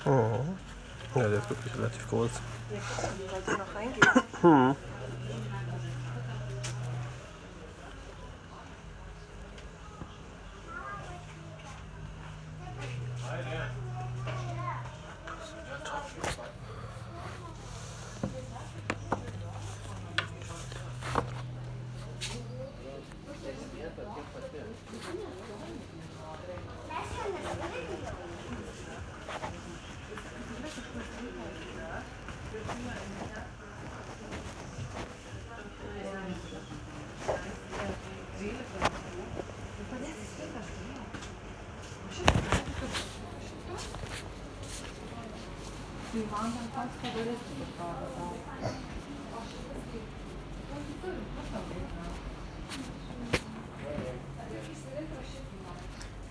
Oh. 0.06 0.45
Ja, 1.15 1.28
der 1.28 1.39
ist 1.39 1.49
wirklich 1.49 1.75
relativ 1.75 2.10
groß. 2.10 2.32
Hier 2.69 2.80
gucken, 2.80 3.10
wie 3.17 3.32
weit 3.32 3.45
hier 3.45 3.58
noch 3.58 3.75
reingeht. 3.75 4.75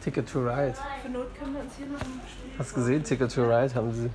Ticket 0.00 0.28
to 0.32 0.40
Ride. 0.40 0.74
Für 1.02 1.08
Not 1.08 1.34
können 1.34 1.54
wir 1.54 1.60
uns 1.62 1.74
hier 1.76 1.86
noch. 1.86 1.98
Hast 2.58 2.70
du 2.72 2.74
gesehen? 2.76 3.04
Ticket 3.04 3.34
to 3.34 3.42
Ride 3.42 3.74
haben 3.74 3.92
sie. 3.92 4.10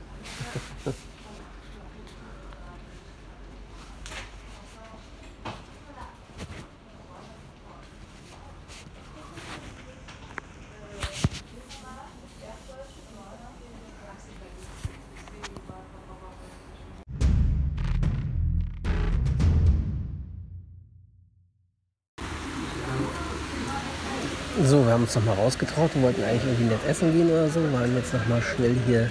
So, 24.66 24.86
wir 24.86 24.94
haben 24.94 25.04
uns 25.04 25.14
noch 25.14 25.26
mal 25.26 25.34
rausgetraut. 25.34 25.92
Wir 25.94 26.04
wollten 26.04 26.24
eigentlich 26.24 26.44
irgendwie 26.46 26.64
nett 26.64 26.80
essen 26.88 27.12
gehen 27.12 27.30
oder 27.30 27.50
so. 27.50 27.60
Wir 27.60 27.74
waren 27.74 27.94
jetzt 27.98 28.14
noch 28.14 28.26
mal 28.28 28.42
schnell 28.42 28.74
hier 28.88 29.10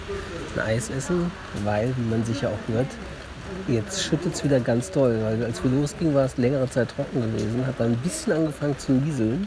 ein 0.57 0.61
Eis 0.62 0.88
essen, 0.88 1.31
weil, 1.62 1.95
wie 1.95 2.11
man 2.11 2.25
sicher 2.25 2.49
auch 2.49 2.73
hört, 2.75 2.87
jetzt 3.69 4.03
schüttet 4.03 4.35
es 4.35 4.43
wieder 4.45 4.61
ganz 4.61 4.91
doll. 4.91 5.21
Weil 5.23 5.45
als 5.45 5.62
wir 5.62 5.71
losgingen, 5.71 6.15
war 6.15 6.25
es 6.25 6.38
längere 6.38 6.71
Zeit 6.71 6.88
trocken 6.97 7.21
gewesen, 7.21 7.67
hat 7.67 7.79
dann 7.79 7.93
ein 7.93 7.99
bisschen 7.99 8.33
angefangen 8.33 8.79
zu 8.79 8.93
nieseln 8.93 9.47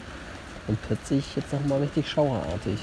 und 0.68 0.78
plötzlich 0.86 1.24
jetzt 1.34 1.52
noch 1.52 1.64
mal 1.66 1.80
richtig 1.80 2.08
schauerartig. 2.08 2.78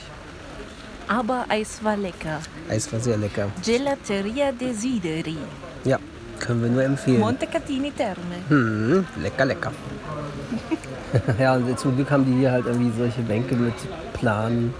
Aber 1.08 1.46
Eis 1.48 1.82
war 1.82 1.96
lecker. 1.96 2.42
Eis 2.70 2.92
war 2.92 3.00
sehr 3.00 3.18
lecker. 3.18 3.50
Gelateria 3.66 4.52
Desideri. 4.52 5.38
Können 6.40 6.62
wir 6.62 6.70
nur 6.70 6.84
empfehlen. 6.84 7.20
Montecatini 7.20 7.92
Terme. 7.92 8.16
Mhm, 8.50 9.06
lecker, 9.22 9.46
lecker. 9.46 9.72
ja, 11.40 11.56
und 11.56 11.80
zum 11.80 11.96
Glück 11.96 12.10
haben 12.12 12.26
die 12.26 12.34
hier 12.40 12.52
halt 12.52 12.66
irgendwie 12.66 12.92
solche 12.98 13.22
Bänke 13.22 13.56
mit 13.56 13.74
Plan, 14.14 14.74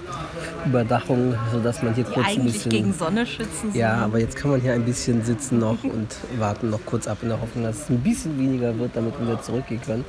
Überdachung, 0.66 1.36
sodass 1.52 1.84
man 1.84 1.94
hier 1.94 2.06
Die 2.06 2.12
kurz 2.12 2.28
ein 2.28 2.44
bisschen... 2.44 2.72
gegen 2.72 2.94
Sonne 2.94 3.26
schützen 3.26 3.72
sollen. 3.72 3.76
Ja, 3.76 3.96
aber 3.98 4.20
jetzt 4.20 4.36
kann 4.36 4.52
man 4.52 4.62
hier 4.62 4.74
ein 4.74 4.84
bisschen 4.84 5.24
sitzen 5.24 5.60
noch 5.60 5.84
und 5.84 6.16
warten 6.38 6.70
noch 6.70 6.84
kurz 6.86 7.08
ab 7.08 7.18
in 7.22 7.30
der 7.30 7.40
Hoffnung, 7.40 7.66
dass 7.66 7.84
es 7.84 7.90
ein 7.90 8.00
bisschen 8.00 8.38
weniger 8.40 8.78
wird, 8.80 8.92
damit 8.96 9.20
wir 9.20 9.28
wieder 9.28 9.42
zurückgehen 9.42 9.82
können. 9.82 10.06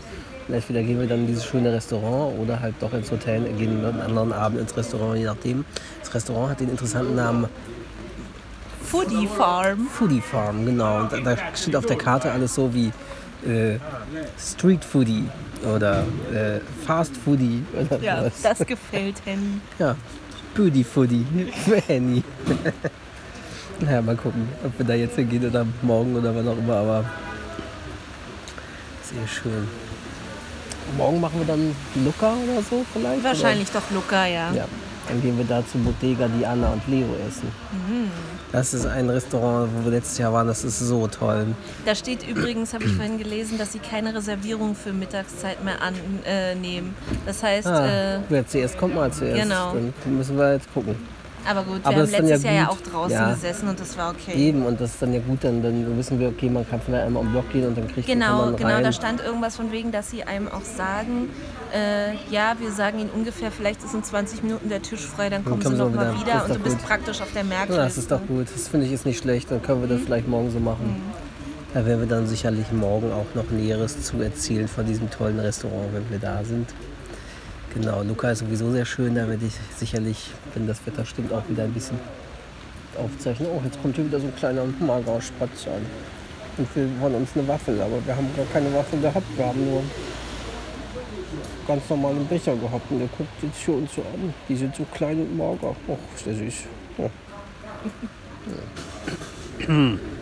Und 0.46 0.54
entweder 0.54 0.82
gehen 0.82 1.00
wir 1.00 1.06
dann 1.06 1.20
in 1.20 1.26
dieses 1.26 1.46
schöne 1.46 1.72
Restaurant 1.72 2.38
oder 2.38 2.60
halt 2.60 2.74
doch 2.80 2.92
ins 2.92 3.10
Hotel, 3.10 3.42
gehen 3.58 3.84
einen 3.84 4.00
anderen 4.00 4.32
Abend 4.32 4.60
ins 4.60 4.76
Restaurant, 4.76 5.18
je 5.18 5.24
nachdem. 5.24 5.64
Das 6.00 6.14
Restaurant 6.14 6.50
hat 6.50 6.60
den 6.60 6.68
interessanten 6.68 7.14
Namen 7.14 7.46
Foodie 8.94 9.26
Farm. 9.26 9.86
Foodie 9.88 10.20
Farm, 10.20 10.64
genau. 10.64 11.00
Und 11.00 11.12
da, 11.12 11.18
da 11.20 11.36
steht 11.54 11.74
auf 11.74 11.86
der 11.86 11.96
Karte 11.96 12.30
alles 12.30 12.54
so 12.54 12.72
wie 12.72 12.92
äh, 13.48 13.78
Street 14.38 14.84
Foodie 14.84 15.24
oder 15.74 16.04
äh, 16.32 16.60
Fast 16.86 17.16
Foodie 17.16 17.64
oder 17.74 17.98
Ja, 18.00 18.18
sowas. 18.18 18.32
das 18.42 18.58
gefällt 18.66 19.16
Henny. 19.24 19.60
Ja, 19.78 19.96
Booty 20.54 20.84
Foodie 20.84 21.26
für 21.64 21.76
Henny. 21.80 22.22
naja, 23.80 24.00
mal 24.00 24.16
gucken, 24.16 24.48
ob 24.64 24.78
wir 24.78 24.86
da 24.86 24.94
jetzt 24.94 25.16
hingehen 25.16 25.44
oder 25.48 25.66
morgen 25.82 26.14
oder 26.14 26.34
wann 26.34 26.46
auch 26.46 26.56
immer, 26.58 26.76
aber 26.76 27.04
sehr 29.02 29.26
schön. 29.26 29.66
Morgen 30.96 31.20
machen 31.20 31.40
wir 31.40 31.46
dann 31.46 31.74
Luca 32.04 32.34
oder 32.34 32.62
so 32.62 32.84
vielleicht? 32.92 33.24
Wahrscheinlich 33.24 33.70
doch 33.70 33.90
Luca, 33.90 34.26
ja. 34.26 34.50
Oder? 34.50 34.58
Ja, 34.58 34.64
dann 35.08 35.20
gehen 35.22 35.36
wir 35.36 35.44
da 35.46 35.66
zu 35.66 35.78
Bottega 35.78 36.28
di 36.28 36.44
Anna 36.44 36.68
und 36.68 36.86
Leo 36.86 37.08
essen. 37.28 37.48
Mhm. 37.88 38.10
Das 38.54 38.72
ist 38.72 38.86
ein 38.86 39.10
Restaurant, 39.10 39.68
wo 39.74 39.84
wir 39.86 39.90
letztes 39.90 40.16
Jahr 40.18 40.32
waren, 40.32 40.46
das 40.46 40.62
ist 40.62 40.78
so 40.78 41.08
toll. 41.08 41.44
Da 41.84 41.92
steht 41.96 42.24
übrigens, 42.24 42.72
habe 42.72 42.84
ich 42.84 42.92
vorhin 42.92 43.18
gelesen, 43.18 43.58
dass 43.58 43.72
sie 43.72 43.80
keine 43.80 44.14
Reservierung 44.14 44.76
für 44.76 44.92
Mittagszeit 44.92 45.64
mehr 45.64 45.78
annehmen. 45.82 46.94
Äh, 47.02 47.16
das 47.26 47.42
heißt, 47.42 47.66
Ah, 47.66 48.14
äh, 48.14 48.20
wer 48.28 48.46
zuerst 48.46 48.78
kommt, 48.78 48.94
mal 48.94 49.10
zuerst. 49.10 49.42
Genau. 49.42 49.72
Dann 50.04 50.16
müssen 50.16 50.38
wir 50.38 50.52
jetzt 50.52 50.72
gucken. 50.72 50.94
Aber 51.48 51.62
gut, 51.62 51.82
wir 51.82 51.86
aber 51.86 51.96
haben 52.02 52.10
letztes 52.10 52.42
ja 52.42 52.50
Jahr 52.52 52.62
ja 52.64 52.68
auch 52.70 52.80
draußen 52.80 53.12
Ja. 53.12 53.30
gesessen 53.34 53.68
und 53.68 53.78
das 53.80 53.96
war 53.98 54.10
okay. 54.12 54.32
Eben, 54.36 54.64
und 54.64 54.80
das 54.80 54.90
ist 54.92 55.02
dann 55.02 55.12
ja 55.12 55.20
gut, 55.20 55.38
dann, 55.42 55.62
dann 55.62 55.96
wissen 55.96 56.18
wir, 56.18 56.28
okay, 56.28 56.48
man 56.48 56.68
kann 56.68 56.80
vielleicht 56.84 57.06
einmal 57.06 57.22
um 57.22 57.30
Block 57.32 57.50
gehen 57.52 57.66
und 57.66 57.76
dann 57.76 57.88
kriegt 57.88 58.06
Genau, 58.06 58.46
man 58.46 58.56
genau, 58.56 58.68
rein. 58.70 58.84
da 58.84 58.92
stand 58.92 59.20
irgendwas 59.22 59.56
von 59.56 59.70
wegen, 59.72 59.92
dass 59.92 60.10
sie 60.10 60.24
einem 60.24 60.48
auch 60.48 60.62
sagen, 60.64 61.28
äh, 61.74 62.14
ja, 62.30 62.54
wir 62.58 62.70
sagen 62.72 62.98
ihnen 63.00 63.10
ungefähr, 63.10 63.50
vielleicht 63.50 63.82
ist 63.84 63.94
in 63.94 64.02
20 64.02 64.42
Minuten 64.42 64.68
der 64.68 64.82
Tisch 64.82 65.00
frei, 65.06 65.28
dann 65.30 65.44
kommen 65.44 65.62
kommen 65.62 65.76
sie 65.76 65.82
sie 65.82 65.88
noch 65.88 65.94
mal 65.94 66.14
wieder. 66.14 66.26
wieder 66.26 66.44
und 66.46 66.54
du 66.54 66.58
bist 66.60 66.78
gut. 66.78 66.86
praktisch 66.86 67.20
auf 67.20 67.32
der 67.32 67.42
ja, 67.42 67.48
Märkliste. 67.48 67.82
das 67.82 67.98
ist 67.98 68.10
doch 68.10 68.26
gut. 68.26 68.46
Das 68.54 68.68
finde 68.68 68.86
ich 68.86 68.92
ist 68.92 69.06
nicht 69.06 69.18
schlecht. 69.20 69.50
Dann 69.50 69.60
können 69.62 69.80
wir 69.82 69.88
das 69.88 70.00
vielleicht 70.04 70.28
morgen 70.28 70.50
so 70.50 70.58
machen. 70.60 71.00
Da 71.74 71.84
werden 71.84 72.00
wir 72.00 72.06
dann 72.08 72.26
sicherlich 72.28 72.70
morgen 72.70 73.12
auch 73.12 73.26
noch 73.34 73.50
Näheres 73.50 74.00
zu 74.02 74.20
erzählen 74.22 74.68
von 74.68 74.86
diesem 74.86 75.10
tollen 75.10 75.40
Restaurant, 75.40 75.92
wenn 75.92 76.08
wir 76.08 76.20
da 76.20 76.44
sind. 76.44 76.68
Genau, 77.74 78.04
Luca 78.04 78.30
ist 78.30 78.38
sowieso 78.38 78.70
sehr 78.70 78.84
schön, 78.84 79.16
da 79.16 79.28
werde 79.28 79.44
ich 79.46 79.54
sicherlich, 79.76 80.30
wenn 80.54 80.68
das 80.68 80.86
Wetter 80.86 81.04
stimmt, 81.04 81.32
auch 81.32 81.42
wieder 81.48 81.64
ein 81.64 81.72
bisschen 81.72 81.98
aufzeichnen. 82.96 83.48
Oh, 83.52 83.60
jetzt 83.64 83.82
kommt 83.82 83.96
hier 83.96 84.06
wieder 84.06 84.20
so 84.20 84.26
ein 84.28 84.36
kleiner 84.36 84.64
magerer 84.78 85.20
Spatz 85.20 85.66
an. 85.66 85.84
Und 86.56 86.76
will 86.76 86.88
von 87.00 87.12
uns 87.16 87.30
eine 87.34 87.48
Waffel, 87.48 87.80
aber 87.80 88.06
wir 88.06 88.14
haben 88.14 88.28
gar 88.36 88.46
keine 88.52 88.72
Waffel 88.72 89.00
gehabt. 89.00 89.26
Wir 89.36 89.46
haben 89.46 89.68
nur 89.68 89.82
ganz 91.66 91.82
normalen 91.90 92.24
Becher 92.26 92.54
gehabt 92.54 92.88
und 92.92 93.00
der 93.00 93.08
guckt 93.08 93.42
jetzt 93.42 93.58
für 93.58 93.72
uns 93.72 93.92
so 93.92 94.02
an. 94.02 94.32
Die 94.48 94.56
sind 94.56 94.76
so 94.76 94.84
klein 94.94 95.18
und 95.18 95.36
mager. 95.36 95.74
Och, 95.88 95.98
ist 96.14 96.26
der 96.26 96.34
süß. 96.34 96.54
Oh. 96.98 97.10
Ja, 99.66 99.66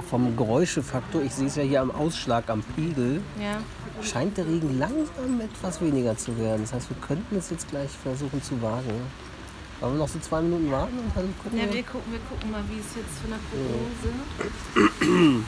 vom 0.00 0.36
Geräuschefaktor, 0.36 1.22
ich 1.22 1.32
sehe 1.34 1.46
es 1.48 1.56
ja 1.56 1.62
hier 1.64 1.80
am 1.82 1.90
Ausschlag 1.90 2.48
am 2.48 2.62
Pegel, 2.62 3.20
Ja. 3.40 3.58
scheint 4.02 4.36
der 4.36 4.46
Regen 4.46 4.78
langsam 4.78 5.40
etwas 5.40 5.80
weniger 5.80 6.16
zu 6.16 6.38
werden. 6.38 6.62
Das 6.62 6.72
heißt, 6.72 6.88
wir 6.90 6.96
könnten 7.06 7.36
es 7.36 7.50
jetzt 7.50 7.68
gleich 7.68 7.90
versuchen 7.90 8.40
zu 8.42 8.60
wagen. 8.62 8.90
Wollen 9.80 9.94
wir 9.94 9.98
noch 9.98 10.08
so 10.08 10.18
zwei 10.20 10.40
Minuten 10.42 10.70
warten 10.70 10.96
und 10.98 11.10
dann 11.16 11.34
gucken 11.42 11.58
Ja, 11.58 11.64
wir? 11.66 11.72
wir 11.74 11.82
gucken, 11.82 12.12
wir 12.12 12.20
gucken 12.30 12.50
mal, 12.52 12.62
wie 12.70 12.78
es 12.78 12.94
jetzt 12.94 13.18
von 13.20 13.30
der 13.30 13.38
Prognose. 13.48 15.44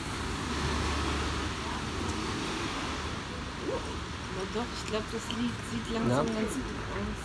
Aber 4.33 4.45
doch, 4.53 4.65
ich 4.83 4.89
glaube, 4.89 5.05
das 5.11 5.37
Lied 5.37 5.51
sieht 5.71 5.93
langsam 5.93 6.27
Ja. 6.27 6.33
ganz 6.33 6.53
gut 6.53 6.79
aus. 6.93 7.21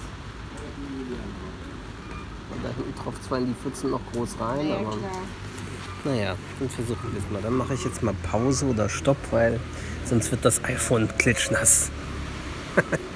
Und 2.50 2.64
da 2.64 2.68
hinten 2.68 2.94
tropft 3.02 3.24
zwar 3.24 3.38
in 3.38 3.46
die 3.46 3.54
Pfützen 3.54 3.90
noch 3.90 4.00
groß 4.12 4.36
rein, 4.40 4.68
Ja, 4.68 4.76
aber 4.76 4.96
klar. 4.96 5.22
Naja, 6.04 6.36
dann 6.58 6.68
versuchen 6.68 7.12
wir 7.12 7.18
es 7.18 7.30
mal. 7.30 7.42
Dann 7.42 7.54
mache 7.54 7.74
ich 7.74 7.84
jetzt 7.84 8.02
mal 8.02 8.14
Pause 8.30 8.66
oder 8.66 8.88
Stopp, 8.88 9.16
weil 9.30 9.58
sonst 10.04 10.30
wird 10.30 10.44
das 10.44 10.62
iPhone 10.64 11.08
klitschnass. 11.18 11.90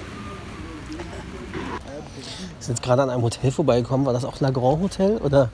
Wir 2.63 2.67
sind 2.67 2.77
jetzt 2.77 2.85
gerade 2.85 3.03
an 3.03 3.11
einem 3.11 3.23
Hotel 3.23 3.51
vorbeigekommen. 3.51 4.07
War 4.07 4.13
das 4.13 4.25
auch 4.25 4.39
La 4.39 4.51
Grand 4.51 4.81
Hotel 4.81 5.17
oder 5.17 5.51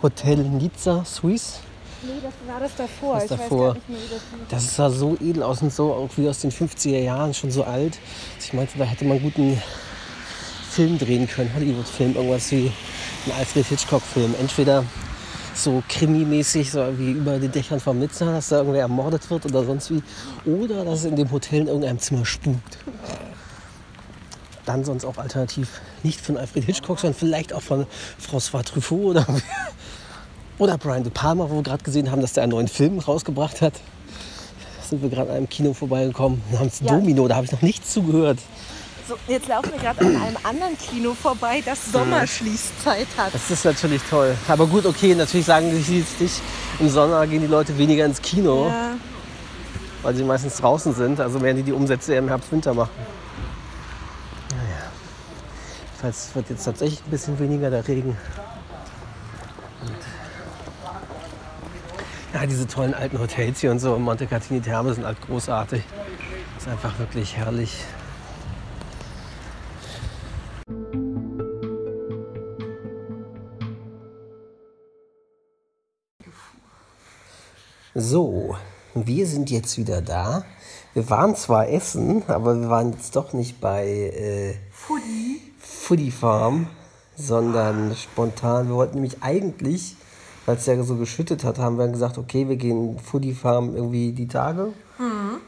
Hotel 0.00 0.36
Nizza 0.38 1.04
Suisse? 1.04 1.54
Nee, 2.04 2.20
das 2.22 2.34
war 2.46 2.60
das 2.60 2.76
davor. 2.76 3.14
Das 3.14 3.24
ich 3.24 3.30
davor. 3.30 3.74
nicht 3.74 3.88
mehr, 3.88 3.98
das. 4.48 4.66
Das 4.66 4.76
sah 4.76 4.88
so 4.88 5.16
edel 5.20 5.42
aus 5.42 5.60
und 5.62 5.72
so 5.72 5.92
auch 5.92 6.10
wie 6.16 6.28
aus 6.28 6.38
den 6.38 6.52
50er 6.52 7.00
Jahren, 7.00 7.34
schon 7.34 7.50
so 7.50 7.64
alt. 7.64 7.98
Ich 8.38 8.52
meinte, 8.52 8.78
da 8.78 8.84
hätte 8.84 9.04
man 9.04 9.16
einen 9.16 9.24
guten 9.24 9.60
Film 10.70 10.98
drehen 10.98 11.26
können, 11.26 11.50
Hollywood-Film, 11.52 12.14
irgendwas 12.14 12.50
wie 12.52 12.72
ein 13.26 13.32
Alfred 13.38 13.66
Hitchcock-Film. 13.66 14.36
Entweder 14.40 14.84
so 15.54 15.82
krimimäßig, 15.88 16.70
so 16.70 16.98
wie 16.98 17.12
über 17.12 17.38
den 17.38 17.52
Dächern 17.52 17.80
von 17.80 17.98
Nizza, 17.98 18.26
dass 18.26 18.48
da 18.48 18.58
irgendwer 18.58 18.82
ermordet 18.82 19.28
wird 19.30 19.46
oder 19.46 19.64
sonst 19.64 19.90
wie. 19.90 20.02
Oder 20.48 20.84
dass 20.84 21.00
es 21.00 21.04
in 21.06 21.16
dem 21.16 21.30
Hotel 21.30 21.62
in 21.62 21.66
irgendeinem 21.68 21.98
Zimmer 21.98 22.24
spukt. 22.24 22.78
Dann 24.64 24.84
sonst 24.84 25.04
auch 25.04 25.18
alternativ 25.18 25.80
nicht 26.02 26.20
von 26.20 26.36
Alfred 26.36 26.64
Hitchcock, 26.64 27.00
sondern 27.00 27.18
vielleicht 27.18 27.52
auch 27.52 27.62
von 27.62 27.86
François 28.20 28.64
Truffaut 28.64 29.00
oder, 29.00 29.26
oder 30.58 30.78
Brian 30.78 31.02
De 31.02 31.12
Palma, 31.12 31.48
wo 31.50 31.56
wir 31.56 31.62
gerade 31.62 31.82
gesehen 31.82 32.10
haben, 32.10 32.22
dass 32.22 32.34
der 32.34 32.44
einen 32.44 32.52
neuen 32.52 32.68
Film 32.68 32.98
rausgebracht 32.98 33.60
hat. 33.60 33.74
Da 33.74 34.88
sind 34.88 35.02
wir 35.02 35.10
gerade 35.10 35.30
an 35.30 35.36
einem 35.36 35.48
Kino 35.48 35.74
vorbeigekommen, 35.74 36.42
namens 36.52 36.80
Ja. 36.80 36.92
Domino, 36.92 37.26
da 37.26 37.36
habe 37.36 37.46
ich 37.46 37.52
noch 37.52 37.62
nichts 37.62 37.92
zugehört. 37.92 38.38
So, 39.12 39.18
jetzt 39.30 39.46
laufen 39.46 39.72
wir 39.72 39.78
gerade 39.78 40.00
an 40.00 40.16
einem 40.16 40.36
anderen 40.42 40.78
Kino 40.78 41.12
vorbei, 41.12 41.62
das 41.62 41.92
Sommerschließzeit 41.92 43.06
hat. 43.18 43.34
Das 43.34 43.50
ist 43.50 43.62
natürlich 43.62 44.00
toll. 44.08 44.34
Aber 44.48 44.66
gut, 44.66 44.86
okay, 44.86 45.14
natürlich 45.14 45.44
sagen 45.44 45.70
die 45.70 45.98
jetzt 45.98 46.18
nicht, 46.18 46.40
im 46.78 46.88
Sommer 46.88 47.26
gehen 47.26 47.42
die 47.42 47.46
Leute 47.46 47.76
weniger 47.76 48.06
ins 48.06 48.22
Kino, 48.22 48.68
Ja. 48.68 48.92
weil 50.02 50.14
sie 50.14 50.24
meistens 50.24 50.56
draußen 50.56 50.94
sind. 50.94 51.20
Also 51.20 51.42
werden 51.42 51.58
die 51.58 51.62
die 51.62 51.72
Umsätze 51.72 52.14
eher 52.14 52.20
im 52.20 52.28
Herbst, 52.28 52.50
Winter 52.52 52.72
machen. 52.72 52.88
Naja. 54.50 54.62
Jedenfalls 55.90 56.30
wird 56.34 56.48
jetzt 56.48 56.64
tatsächlich 56.64 57.00
ein 57.04 57.10
bisschen 57.10 57.38
weniger 57.38 57.68
der 57.68 57.86
Regen. 57.86 58.16
Und 59.82 59.96
ja, 62.32 62.46
diese 62.46 62.66
tollen 62.66 62.94
alten 62.94 63.18
Hotels 63.18 63.60
hier 63.60 63.72
und 63.72 63.78
so 63.78 63.98
Monte 63.98 64.26
Catini 64.26 64.62
Terme 64.62 64.94
sind 64.94 65.04
halt 65.04 65.20
großartig. 65.20 65.82
Ist 66.56 66.68
einfach 66.68 66.98
wirklich 66.98 67.36
herrlich. 67.36 67.76
So, 78.02 78.56
wir 78.94 79.28
sind 79.28 79.48
jetzt 79.48 79.78
wieder 79.78 80.02
da. 80.02 80.44
Wir 80.92 81.08
waren 81.08 81.36
zwar 81.36 81.68
essen, 81.68 82.24
aber 82.26 82.60
wir 82.60 82.68
waren 82.68 82.90
jetzt 82.90 83.14
doch 83.14 83.32
nicht 83.32 83.60
bei 83.60 83.86
äh, 83.86 84.54
Foodie. 84.72 85.40
Foodie 85.60 86.10
Farm, 86.10 86.66
sondern 87.14 87.94
spontan. 87.94 88.66
Wir 88.66 88.74
wollten 88.74 88.94
nämlich 88.94 89.18
eigentlich, 89.22 89.94
weil 90.46 90.56
es 90.56 90.66
ja 90.66 90.82
so 90.82 90.96
geschüttet 90.96 91.44
hat, 91.44 91.60
haben 91.60 91.78
wir 91.78 91.86
gesagt, 91.86 92.18
okay, 92.18 92.48
wir 92.48 92.56
gehen 92.56 92.98
Foodie 92.98 93.34
Farm 93.34 93.76
irgendwie 93.76 94.10
die 94.10 94.26
Tage 94.26 94.72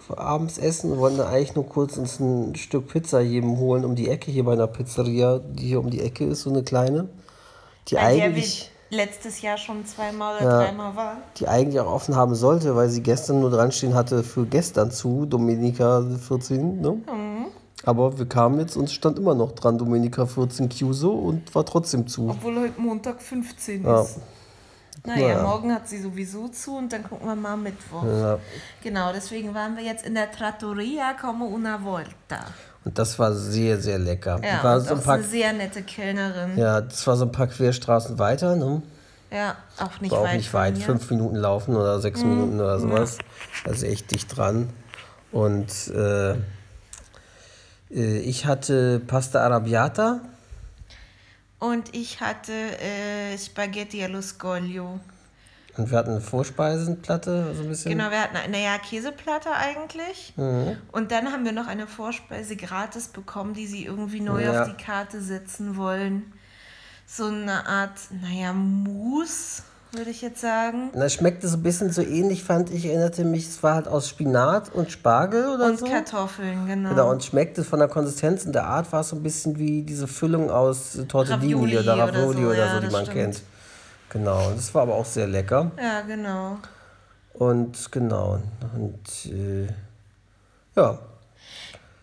für 0.06 0.18
abends 0.18 0.56
essen 0.56 0.92
und 0.92 0.98
wollten 0.98 1.20
eigentlich 1.22 1.56
nur 1.56 1.68
kurz 1.68 1.96
uns 1.96 2.20
ein 2.20 2.54
Stück 2.54 2.86
Pizza 2.86 3.20
jedem 3.20 3.56
holen 3.58 3.84
um 3.84 3.96
die 3.96 4.08
Ecke 4.08 4.30
hier 4.30 4.44
bei 4.44 4.52
einer 4.52 4.68
Pizzeria, 4.68 5.40
die 5.40 5.66
hier 5.66 5.80
um 5.80 5.90
die 5.90 6.02
Ecke 6.02 6.24
ist, 6.24 6.42
so 6.42 6.50
eine 6.50 6.62
kleine. 6.62 7.08
Die 7.88 7.96
wir 7.96 8.02
eigentlich 8.02 8.70
letztes 8.94 9.42
Jahr 9.42 9.58
schon 9.58 9.84
zweimal 9.86 10.36
oder 10.36 10.44
Ja. 10.50 10.58
dreimal 10.64 10.96
waren. 10.96 11.18
die 11.36 11.48
eigentlich 11.48 11.78
auch 11.80 11.92
offen 11.92 12.16
haben 12.16 12.34
sollte, 12.34 12.74
weil 12.76 12.88
sie 12.88 13.02
gestern 13.02 13.40
nur 13.40 13.50
dran 13.50 13.72
stehen 13.72 13.94
hatte 13.94 14.22
für 14.22 14.46
gestern 14.46 14.90
zu, 14.90 15.26
Dominika 15.26 16.02
14. 16.26 16.80
Ne? 16.80 16.90
Mhm. 16.92 17.46
Aber 17.84 18.16
wir 18.18 18.26
kamen 18.26 18.60
jetzt 18.60 18.76
und 18.76 18.90
stand 18.90 19.18
immer 19.18 19.34
noch 19.34 19.52
dran, 19.52 19.76
Dominika 19.76 20.24
14 20.26 20.68
Cuso 20.70 21.10
und 21.12 21.54
war 21.54 21.66
trotzdem 21.66 22.06
zu. 22.06 22.30
Obwohl 22.30 22.58
heute 22.60 22.80
Montag 22.80 23.20
15 23.20 23.84
Ja. 23.84 24.00
ist. 24.00 24.18
Naja, 25.06 25.28
Naja. 25.34 25.42
morgen 25.42 25.74
hat 25.74 25.86
sie 25.88 26.00
sowieso 26.00 26.48
zu 26.48 26.76
und 26.78 26.90
dann 26.92 27.02
gucken 27.02 27.26
wir 27.26 27.34
mal 27.36 27.56
Mittwoch. 27.58 28.04
Ja. 28.04 28.38
Genau, 28.82 29.12
deswegen 29.12 29.52
waren 29.52 29.76
wir 29.76 29.84
jetzt 29.84 30.06
in 30.06 30.14
der 30.14 30.30
Trattoria 30.32 31.12
Como 31.20 31.44
una 31.46 31.84
Volta. 31.84 32.46
Und 32.84 32.98
das 32.98 33.18
war 33.18 33.32
sehr, 33.32 33.80
sehr 33.80 33.98
lecker. 33.98 34.40
Ja, 34.44 34.62
war 34.62 34.80
so 34.80 34.92
ein 34.94 34.98
auch 35.00 35.04
paar, 35.04 35.14
eine 35.14 35.24
sehr 35.24 35.52
nette 35.52 35.82
Kellnerin. 35.82 36.58
ja, 36.58 36.80
das 36.82 37.06
war 37.06 37.16
so 37.16 37.24
ein 37.24 37.32
paar 37.32 37.46
Querstraßen 37.46 38.18
weiter. 38.18 38.56
Ne? 38.56 38.82
Ja, 39.30 39.56
auch 39.78 40.00
nicht 40.00 40.12
War 40.12 40.20
auch 40.20 40.24
weit. 40.24 40.36
nicht 40.36 40.50
von 40.50 40.60
weit, 40.60 40.76
hier. 40.76 40.84
fünf 40.86 41.10
Minuten 41.10 41.36
laufen 41.36 41.74
oder 41.76 41.98
sechs 42.00 42.22
Mhm. 42.22 42.28
Minuten 42.30 42.60
oder 42.60 42.78
sowas. 42.78 43.18
Also 43.64 43.86
echt 43.86 44.10
dicht 44.10 44.36
dran. 44.36 44.68
Und 45.32 45.88
äh, 45.88 46.32
äh, 47.90 48.18
ich 48.18 48.46
hatte 48.46 49.00
Pasta 49.00 49.40
Arrabbiata. 49.40 50.20
Und 51.58 51.94
ich 51.96 52.20
hatte 52.20 52.52
äh, 52.52 53.38
Spaghetti 53.38 54.04
allo 54.04 54.20
scoglio. 54.20 55.00
Und 55.76 55.90
wir 55.90 55.98
hatten 55.98 56.10
eine 56.10 56.20
Vorspeisenplatte, 56.20 57.52
so 57.54 57.62
ein 57.62 57.68
bisschen. 57.68 57.90
Genau, 57.92 58.10
wir 58.10 58.20
hatten 58.20 58.36
eine 58.36 58.62
ja, 58.62 58.78
Käseplatte 58.78 59.50
eigentlich. 59.50 60.32
Mhm. 60.36 60.76
Und 60.92 61.10
dann 61.10 61.32
haben 61.32 61.44
wir 61.44 61.52
noch 61.52 61.66
eine 61.66 61.86
Vorspeise 61.86 62.54
gratis 62.56 63.08
bekommen, 63.08 63.54
die 63.54 63.66
sie 63.66 63.84
irgendwie 63.84 64.20
neu 64.20 64.42
Ja. 64.44 64.62
auf 64.62 64.68
die 64.68 64.82
Karte 64.82 65.20
setzen 65.20 65.76
wollen. 65.76 66.32
So 67.06 67.26
eine 67.26 67.66
Art, 67.66 67.98
naja, 68.22 68.52
Mousse, 68.52 69.62
würde 69.92 70.10
ich 70.10 70.22
jetzt 70.22 70.40
sagen. 70.40 70.90
Und 70.92 71.00
das 71.00 71.12
schmeckte 71.12 71.48
so 71.48 71.56
ein 71.56 71.62
bisschen 71.62 71.92
so 71.92 72.02
ähnlich, 72.02 72.42
fand 72.44 72.70
ich, 72.70 72.86
erinnerte 72.86 73.24
mich, 73.24 73.46
es 73.48 73.62
war 73.62 73.74
halt 73.74 73.88
aus 73.88 74.08
Spinat 74.08 74.72
und 74.74 74.90
Spargel 74.90 75.48
oder 75.48 75.66
Und 75.66 75.78
so. 75.78 75.86
Kartoffeln, 75.86 76.66
genau. 76.66 76.88
Genau, 76.90 77.10
und 77.10 77.22
schmeckte 77.24 77.64
von 77.64 77.78
der 77.80 77.88
Konsistenz 77.88 78.44
und 78.46 78.52
der 78.54 78.64
Art 78.66 78.92
war 78.92 79.00
es 79.00 79.08
so 79.10 79.16
ein 79.16 79.22
bisschen 79.22 79.58
wie 79.58 79.82
diese 79.82 80.06
Füllung 80.08 80.50
aus 80.50 80.98
Tortellini 81.08 81.52
Ravioli 81.54 81.78
oder 81.78 81.94
oder 81.94 82.08
Ravioli 82.08 82.42
so, 82.42 82.48
oder 82.48 82.68
so, 82.68 82.74
ja, 82.74 82.80
die 82.80 82.90
man 82.90 83.02
stimmt. 83.06 83.16
kennt. 83.18 83.42
Genau, 84.14 84.52
das 84.52 84.72
war 84.74 84.82
aber 84.82 84.94
auch 84.94 85.04
sehr 85.04 85.26
lecker. 85.26 85.72
Ja, 85.76 86.00
genau. 86.02 86.58
Und 87.32 87.90
genau, 87.90 88.40
und 88.74 89.26
äh, 89.26 89.66
ja, 90.76 90.98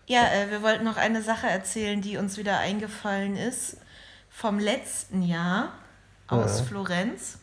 Ja, 0.06 0.24
äh, 0.26 0.50
wir 0.50 0.62
wollten 0.62 0.84
noch 0.84 0.98
eine 0.98 1.22
Sache 1.22 1.46
erzählen, 1.48 2.02
die 2.02 2.18
uns 2.18 2.36
wieder 2.36 2.58
eingefallen 2.58 3.36
ist. 3.36 3.78
Vom 4.28 4.58
letzten 4.58 5.22
Jahr 5.22 5.72
aus 6.28 6.60
Florenz. 6.60 7.38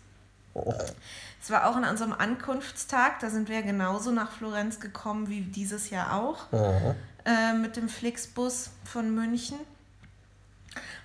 Es 1.41 1.49
war 1.49 1.67
auch 1.69 1.75
an 1.75 1.85
unserem 1.85 2.13
Ankunftstag, 2.13 3.19
da 3.21 3.29
sind 3.29 3.49
wir 3.49 3.61
genauso 3.63 4.11
nach 4.11 4.31
Florenz 4.31 4.79
gekommen 4.79 5.29
wie 5.29 5.41
dieses 5.41 5.89
Jahr 5.89 6.13
auch. 6.15 6.45
Äh, 7.25 7.53
mit 7.53 7.75
dem 7.75 7.89
Flixbus 7.89 8.69
von 8.83 9.13
München. 9.15 9.57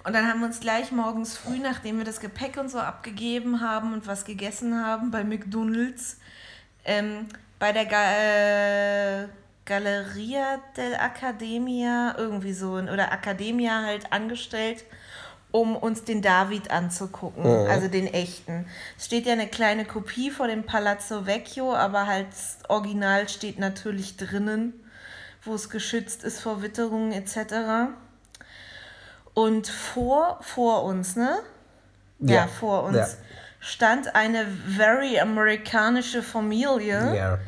Und 0.04 0.12
dann 0.12 0.28
haben 0.28 0.40
wir 0.40 0.46
uns 0.46 0.60
gleich 0.60 0.92
morgens 0.92 1.36
früh, 1.36 1.58
nachdem 1.58 1.98
wir 1.98 2.04
das 2.04 2.20
Gepäck 2.20 2.58
und 2.58 2.68
so 2.70 2.78
abgegeben 2.78 3.60
haben 3.60 3.94
und 3.94 4.06
was 4.06 4.24
gegessen 4.24 4.84
haben 4.84 5.10
bei 5.10 5.24
McDonalds, 5.24 6.18
ähm, 6.84 7.26
bei 7.58 7.72
der 7.72 7.86
Ga 7.86 9.22
äh, 9.22 9.28
Galleria 9.64 10.60
dell'Accademia 10.76 12.18
irgendwie 12.18 12.52
so, 12.52 12.72
oder 12.72 13.10
Academia 13.12 13.82
halt 13.82 14.12
angestellt 14.12 14.84
um 15.50 15.76
uns 15.76 16.02
den 16.02 16.20
David 16.20 16.72
anzugucken, 16.72 17.44
Mhm. 17.44 17.70
also 17.70 17.86
den 17.86 18.08
echten. 18.08 18.66
Es 18.98 19.06
steht 19.06 19.24
ja 19.24 19.34
eine 19.34 19.46
kleine 19.46 19.84
Kopie 19.84 20.32
vor 20.32 20.48
dem 20.48 20.64
Palazzo 20.64 21.26
Vecchio, 21.26 21.72
aber 21.72 22.08
halt 22.08 22.26
das 22.32 22.58
Original 22.68 23.28
steht 23.28 23.60
natürlich 23.60 24.16
drinnen, 24.16 24.72
wo 25.44 25.54
es 25.54 25.70
geschützt 25.70 26.24
ist 26.24 26.40
vor 26.40 26.60
Witterungen 26.60 27.12
etc. 27.12 27.92
Und 29.34 29.66
vor, 29.68 30.38
vor 30.42 30.84
uns, 30.84 31.16
ne? 31.16 31.38
Ja, 32.20 32.34
Ja, 32.34 32.46
vor 32.46 32.84
uns 32.84 32.96
ja. 32.96 33.06
stand 33.60 34.14
eine 34.14 34.46
very 34.46 35.18
amerikanische 35.18 36.22
Familie, 36.22 37.14
Ja. 37.16 37.38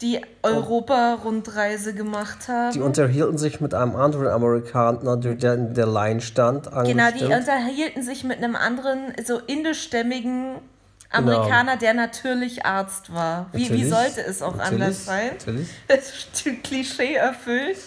die 0.00 0.20
Europa-Rundreise 0.42 1.94
gemacht 1.94 2.48
haben. 2.48 2.72
Die 2.72 2.80
unterhielten 2.80 3.38
sich 3.38 3.60
mit 3.60 3.74
einem 3.74 3.96
anderen 3.96 4.26
Amerikaner, 4.28 5.16
der 5.16 5.54
in 5.54 5.74
der 5.74 5.86
Line 5.86 6.20
stand. 6.20 6.70
Genau, 6.84 7.10
die 7.10 7.24
unterhielten 7.24 8.02
sich 8.02 8.24
mit 8.24 8.38
einem 8.38 8.56
anderen, 8.56 9.12
so 9.24 9.38
indischstämmigen 9.38 10.56
Amerikaner, 11.10 11.76
der 11.76 11.94
natürlich 11.94 12.66
Arzt 12.66 13.12
war. 13.14 13.46
Wie, 13.52 13.58
wie 13.58 13.62
Natürlich, 13.84 13.90
sollte 13.90 14.20
es 14.22 14.42
auch 14.42 14.58
anders 14.58 15.04
sein? 15.06 15.30
Natürlich. 15.38 15.68
Das 15.88 16.10
ist 16.10 16.62
Klischee 16.62 17.14
erfüllt. 17.14 17.78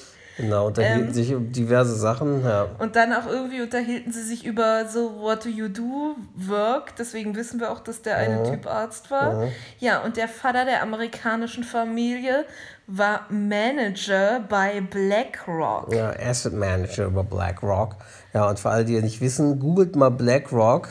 Genau, 0.42 0.68
unterhielten 0.68 1.08
Ähm. 1.08 1.14
sich 1.14 1.34
um 1.36 1.52
diverse 1.52 1.96
Sachen. 1.96 2.44
Ja. 2.44 2.68
Und 2.80 2.96
dann 2.96 3.14
auch 3.14 3.28
irgendwie 3.28 3.62
unterhielten 3.62 4.12
sie 4.12 4.24
sich 4.24 4.46
über 4.46 4.86
so 4.88 5.20
What 5.20 5.46
do 5.46 5.50
you 5.50 5.68
do 5.70 6.16
work. 6.36 6.96
Deswegen 6.98 7.36
wissen 7.36 7.60
wir 7.60 7.72
auch, 7.72 7.80
dass 7.80 8.02
der 8.02 8.18
eine 8.18 8.40
Mhm. 8.40 8.46
Typ 8.52 8.68
Arzt 8.68 9.12
war. 9.12 9.48
Ja, 9.80 10.02
und 10.04 10.18
der 10.18 10.28
Vater 10.28 10.66
der 10.66 10.82
amerikanischen 10.82 11.64
Familie 11.64 12.46
war 12.88 13.26
Manager 13.30 14.42
bei 14.50 14.82
BlackRock. 14.82 15.94
Ja, 15.94 16.12
Asset 16.20 16.54
Manager 16.54 17.06
über 17.06 17.24
BlackRock. 17.24 17.96
Ja, 18.34 18.50
und 18.50 18.60
für 18.60 18.70
alle, 18.70 18.86
die 18.86 19.02
nicht 19.02 19.22
wissen, 19.22 19.60
googelt 19.60 19.96
mal 19.96 20.10
BlackRock. 20.12 20.90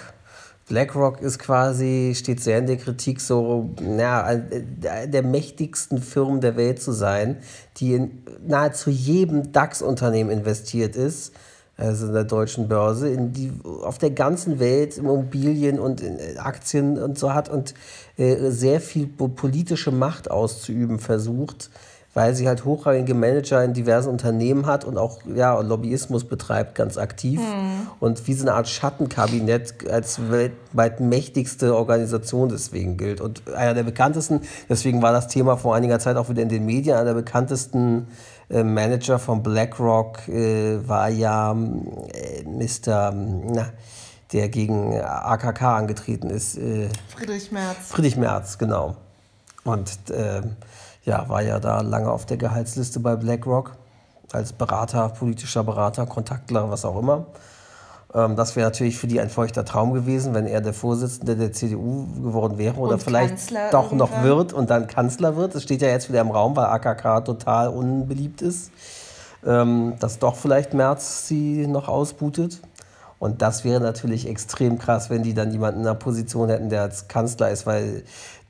BlackRock 0.71 1.21
ist 1.21 1.41
quasi, 1.41 2.13
steht 2.15 2.41
sehr 2.41 2.59
in 2.59 2.67
der 2.69 2.77
Kritik, 2.77 3.21
so 3.21 3.71
na, 3.83 4.23
eine 4.23 5.09
der 5.09 5.25
mächtigsten 5.25 6.01
Firmen 6.01 6.41
der 6.41 6.57
Welt 6.57 6.81
zu 6.81 6.93
sein, 6.93 7.39
die 7.79 7.95
in 7.95 8.23
nahezu 8.47 8.89
jedem 8.89 9.51
DAX-Unternehmen 9.51 10.31
investiert 10.31 10.95
ist, 10.95 11.33
also 11.77 12.07
in 12.07 12.13
der 12.13 12.23
deutschen 12.23 12.69
Börse, 12.69 13.09
in 13.09 13.33
die, 13.33 13.53
auf 13.83 13.99
der 13.99 14.13
ganzen 14.13 14.61
Welt 14.61 14.97
Immobilien 14.97 15.81
und 15.81 16.03
in 16.03 16.39
Aktien 16.39 17.03
und 17.03 17.19
so 17.19 17.35
hat 17.35 17.49
und 17.49 17.75
äh, 18.17 18.51
sehr 18.51 18.81
viel 18.81 19.09
po- 19.09 19.27
politische 19.27 19.91
Macht 19.91 20.31
auszuüben 20.31 21.01
versucht 21.01 21.69
weil 22.13 22.35
sie 22.35 22.49
halt 22.49 22.65
hochrangige 22.65 23.15
Manager 23.15 23.63
in 23.63 23.73
diversen 23.73 24.09
Unternehmen 24.09 24.67
hat 24.67 24.85
und 24.85 24.99
auch 24.99 25.21
ja, 25.33 25.59
Lobbyismus 25.61 26.25
betreibt, 26.25 26.75
ganz 26.75 26.99
aktiv. 26.99 27.41
Und 28.01 28.27
wie 28.27 28.35
so 28.35 28.45
eine 28.45 28.55
Art 28.55 28.69
Schattenkabinett 28.69 29.89
als 29.89 30.31
weltweit 30.31 30.99
mächtigste 30.99 31.77
Organisation 31.77 32.49
deswegen 32.49 32.97
gilt. 32.97 33.21
Und 33.21 33.43
einer 33.55 33.75
der 33.75 33.85
bekanntesten, 33.85 34.41
deswegen 34.69 35.03
war 35.03 35.13
das 35.13 35.29
Thema 35.29 35.57
vor 35.57 35.77
einiger 35.77 36.01
Zeit 36.01 36.17
auch 36.17 36.29
wieder 36.29 36.43
in 36.43 36.49
den 36.49 36.67
Medien, 36.67 36.97
einer 36.97 37.05
der 37.07 37.15
bekanntesten 37.15 38.09
äh, 38.49 38.65
Manager 38.65 39.21
von 39.21 39.43
BlackRock 39.43 40.27
äh, 40.29 40.87
war 40.89 41.09
ja 41.09 41.53
äh, 41.53 42.43
Mr. 42.45 43.13
Na, 43.15 43.67
der 44.33 44.49
gegen 44.49 45.01
AKK 45.01 45.63
angetreten 45.63 46.31
ist. 46.31 46.57
Äh, 46.57 46.89
Friedrich 47.17 47.53
Merz. 47.53 47.77
Friedrich 47.89 48.17
Merz, 48.17 48.59
genau. 48.59 48.97
Und 49.65 49.91
ähm, 50.13 50.57
ja, 51.05 51.29
war 51.29 51.43
ja 51.43 51.59
da 51.59 51.81
lange 51.81 52.11
auf 52.11 52.27
der 52.27 52.37
Gehaltsliste 52.37 53.01
bei 53.01 53.17
BlackRock 53.17 53.77
als 54.33 54.53
Berater, 54.53 55.09
politischer 55.09 55.65
Berater, 55.65 56.07
Kontaktler, 56.07 56.71
was 56.71 56.85
auch 56.85 56.99
immer. 56.99 57.27
Ähm, 58.15 58.37
das 58.37 58.57
wäre 58.57 58.69
natürlich 58.69 58.99
für 58.99 59.07
die 59.07 59.21
ein 59.21 59.31
feuchter 59.31 59.65
Traum 59.65 59.93
gewesen, 59.93 60.35
wenn 60.35 60.47
er 60.47 60.61
der 60.61 60.73
Vorsitzende 60.73 61.37
der 61.37 61.53
CDU 61.53 62.07
geworden 62.23 62.59
wäre 62.59 62.77
oder 62.77 62.95
Und 62.95 63.03
vielleicht 63.03 63.31
Kanzler 63.31 63.71
doch 63.71 63.93
noch 63.93 64.11
irgendwann. 64.11 64.25
wird 64.25 64.53
und 64.53 64.71
dann 64.71 64.87
Kanzler 64.87 65.37
wird. 65.37 65.55
Das 65.55 65.63
steht 65.63 65.83
ja 65.83 65.89
jetzt 65.89 66.09
wieder 66.09 66.21
im 66.21 66.31
Raum, 66.31 66.57
weil 66.57 66.67
AKK 66.67 67.25
total 67.25 67.69
unbeliebt 67.69 68.43
ist. 68.43 68.71
Ähm, 69.47 69.95
dass 70.01 70.19
doch 70.19 70.37
vielleicht 70.37 70.75
Merz 70.75 71.27
sie 71.27 71.67
noch 71.67 71.89
ausbootet. 71.89 72.61
Und 73.19 73.43
das 73.43 73.65
wäre 73.65 73.81
natürlich 73.81 74.27
extrem 74.27 74.79
krass, 74.79 75.11
wenn 75.11 75.23
die 75.23 75.35
dann 75.35 75.51
jemanden 75.53 75.81
in 75.81 75.87
einer 75.87 75.95
Position 75.95 76.49
hätten, 76.49 76.71
der 76.71 76.83
als 76.83 77.07
Kanzler 77.07 77.51
ist, 77.51 77.67
weil 77.67 78.03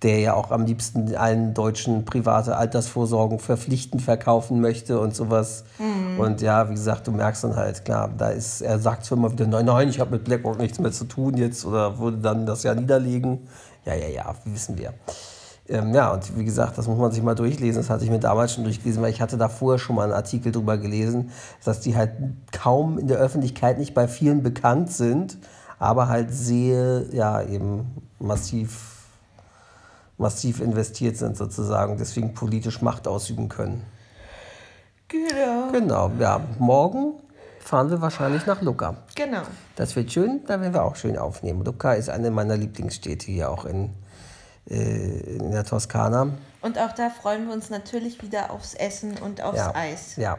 der 0.03 0.21
ja 0.21 0.35
auch 0.35 0.51
am 0.51 0.65
liebsten 0.65 1.15
allen 1.15 1.53
Deutschen 1.53 2.05
private 2.05 2.57
Altersvorsorgen 2.57 3.39
verpflichtend 3.39 4.01
verkaufen 4.03 4.61
möchte 4.61 4.99
und 4.99 5.15
sowas. 5.15 5.65
Und 6.19 6.41
ja, 6.41 6.69
wie 6.71 6.75
gesagt, 6.75 7.07
du 7.07 7.13
merkst 7.13 7.45
dann 7.45 7.57
halt, 7.57 7.85
klar, 7.85 8.11
da 8.17 8.31
ist, 8.31 8.63
er 8.63 8.79
sagt 8.79 9.05
zwar 9.05 9.19
immer 9.19 9.33
wieder, 9.33 9.47
nein, 9.47 9.67
nein, 9.67 9.89
ich 9.89 10.01
habe 10.01 10.13
mit 10.13 10.25
BlackRock 10.25 10.59
nichts 10.59 10.79
mehr 10.79 10.93
zu 10.93 11.05
tun 11.05 11.37
jetzt 11.37 11.65
oder 11.65 11.99
würde 11.99 12.19
dann 12.19 12.47
das 12.47 12.63
ja 12.63 12.75
niederlegen. 12.75 13.47
Ja, 13.85 13.95
ja, 13.95 14.09
ja, 14.09 14.35
wissen 14.45 14.79
wir. 14.79 14.95
Ähm, 15.69 15.95
ja, 15.95 16.13
und 16.13 16.37
wie 16.37 16.45
gesagt, 16.45 16.79
das 16.79 16.89
muss 16.89 16.99
man 16.99 17.13
sich 17.13 17.23
mal 17.23 17.35
durchlesen. 17.35 17.81
Das 17.81 17.91
hatte 17.91 18.05
ich 18.05 18.11
mir 18.11 18.19
damals 18.19 18.55
schon 18.55 18.65
durchgelesen, 18.65 19.03
weil 19.03 19.11
ich 19.11 19.21
hatte 19.21 19.37
da 19.37 19.49
vorher 19.49 19.79
schon 19.79 19.97
mal 19.97 20.05
einen 20.05 20.13
Artikel 20.13 20.51
drüber 20.51 20.77
gelesen, 20.79 21.31
dass 21.65 21.81
die 21.81 21.97
halt 21.97 22.11
kaum 22.53 22.99
in 22.99 23.07
der 23.07 23.19
Öffentlichkeit 23.19 23.79
nicht 23.79 23.95
bei 23.95 24.09
vielen 24.09 24.43
bekannt 24.43 24.91
sind, 24.91 25.39
aber 25.79 26.09
halt 26.09 26.33
sehr, 26.33 27.05
ja, 27.13 27.41
eben 27.43 27.87
massiv, 28.19 29.00
massiv 30.21 30.61
investiert 30.61 31.17
sind 31.17 31.37
sozusagen, 31.37 31.97
deswegen 31.97 32.35
politisch 32.35 32.83
Macht 32.83 33.09
ausüben 33.09 33.49
können. 33.49 33.85
Genau. 35.09 35.73
Genau, 35.73 36.11
ja, 36.21 36.41
morgen 36.59 37.15
fahren 37.59 37.91
wir 37.91 38.01
wahrscheinlich 38.01 38.47
nach 38.47 38.63
Lucca. 38.63 38.97
Genau. 39.17 39.43
Das 39.77 39.97
wird 39.97 40.13
schön, 40.13 40.43
da 40.47 40.61
werden 40.61 40.75
wir 40.75 40.85
auch 40.85 40.97
schön 40.97 41.19
aufnehmen. 41.19 41.65
Lucca 41.65 41.95
ist 41.95 42.11
eine 42.11 42.31
meiner 42.31 42.57
Lieblingsstädte 42.57 43.27
hier 43.27 43.51
auch 43.51 43.65
in, 43.65 43.91
äh, 44.69 45.37
in 45.37 45.51
der 45.51 45.65
Toskana. 45.65 46.29
Und 46.63 46.79
auch 46.79 46.93
da 46.93 47.11
freuen 47.11 47.47
wir 47.47 47.55
uns 47.55 47.71
natürlich 47.71 48.23
wieder 48.23 48.51
aufs 48.51 48.75
Essen 48.75 49.17
und 49.19 49.43
aufs 49.43 49.59
ja. 49.59 49.75
Eis. 49.75 50.17
Ja. 50.17 50.39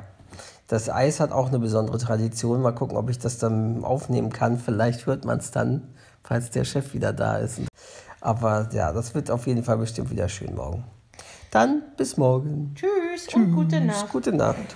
Das 0.68 0.90
Eis 0.90 1.20
hat 1.20 1.32
auch 1.32 1.50
eine 1.50 1.60
besondere 1.60 1.98
Tradition. 1.98 2.62
Mal 2.62 2.72
gucken, 2.72 2.96
ob 2.96 3.10
ich 3.10 3.20
das 3.20 3.38
dann 3.40 3.84
aufnehmen 3.84 4.32
kann. 4.32 4.58
Vielleicht 4.58 5.06
hört 5.06 5.26
man 5.26 5.40
es 5.40 5.52
dann, 5.52 5.96
falls 6.24 6.50
der 6.50 6.64
Chef 6.64 6.94
wieder 6.94 7.12
da 7.12 7.38
ist. 7.38 7.60
Aber 8.22 8.70
ja, 8.72 8.94
das 8.94 9.14
wird 9.16 9.32
auf 9.32 9.48
jeden 9.48 9.64
Fall 9.64 9.78
bestimmt 9.78 10.12
wieder 10.12 10.30
schön 10.30 10.56
morgen. 10.56 10.86
Dann 11.50 11.82
bis 11.98 12.16
morgen. 12.16 12.74
Tschüss, 12.76 13.28
und 13.34 13.54
gute 13.54 13.82
Nacht. 13.82 14.10
Gute 14.10 14.32
Nacht. 14.32 14.76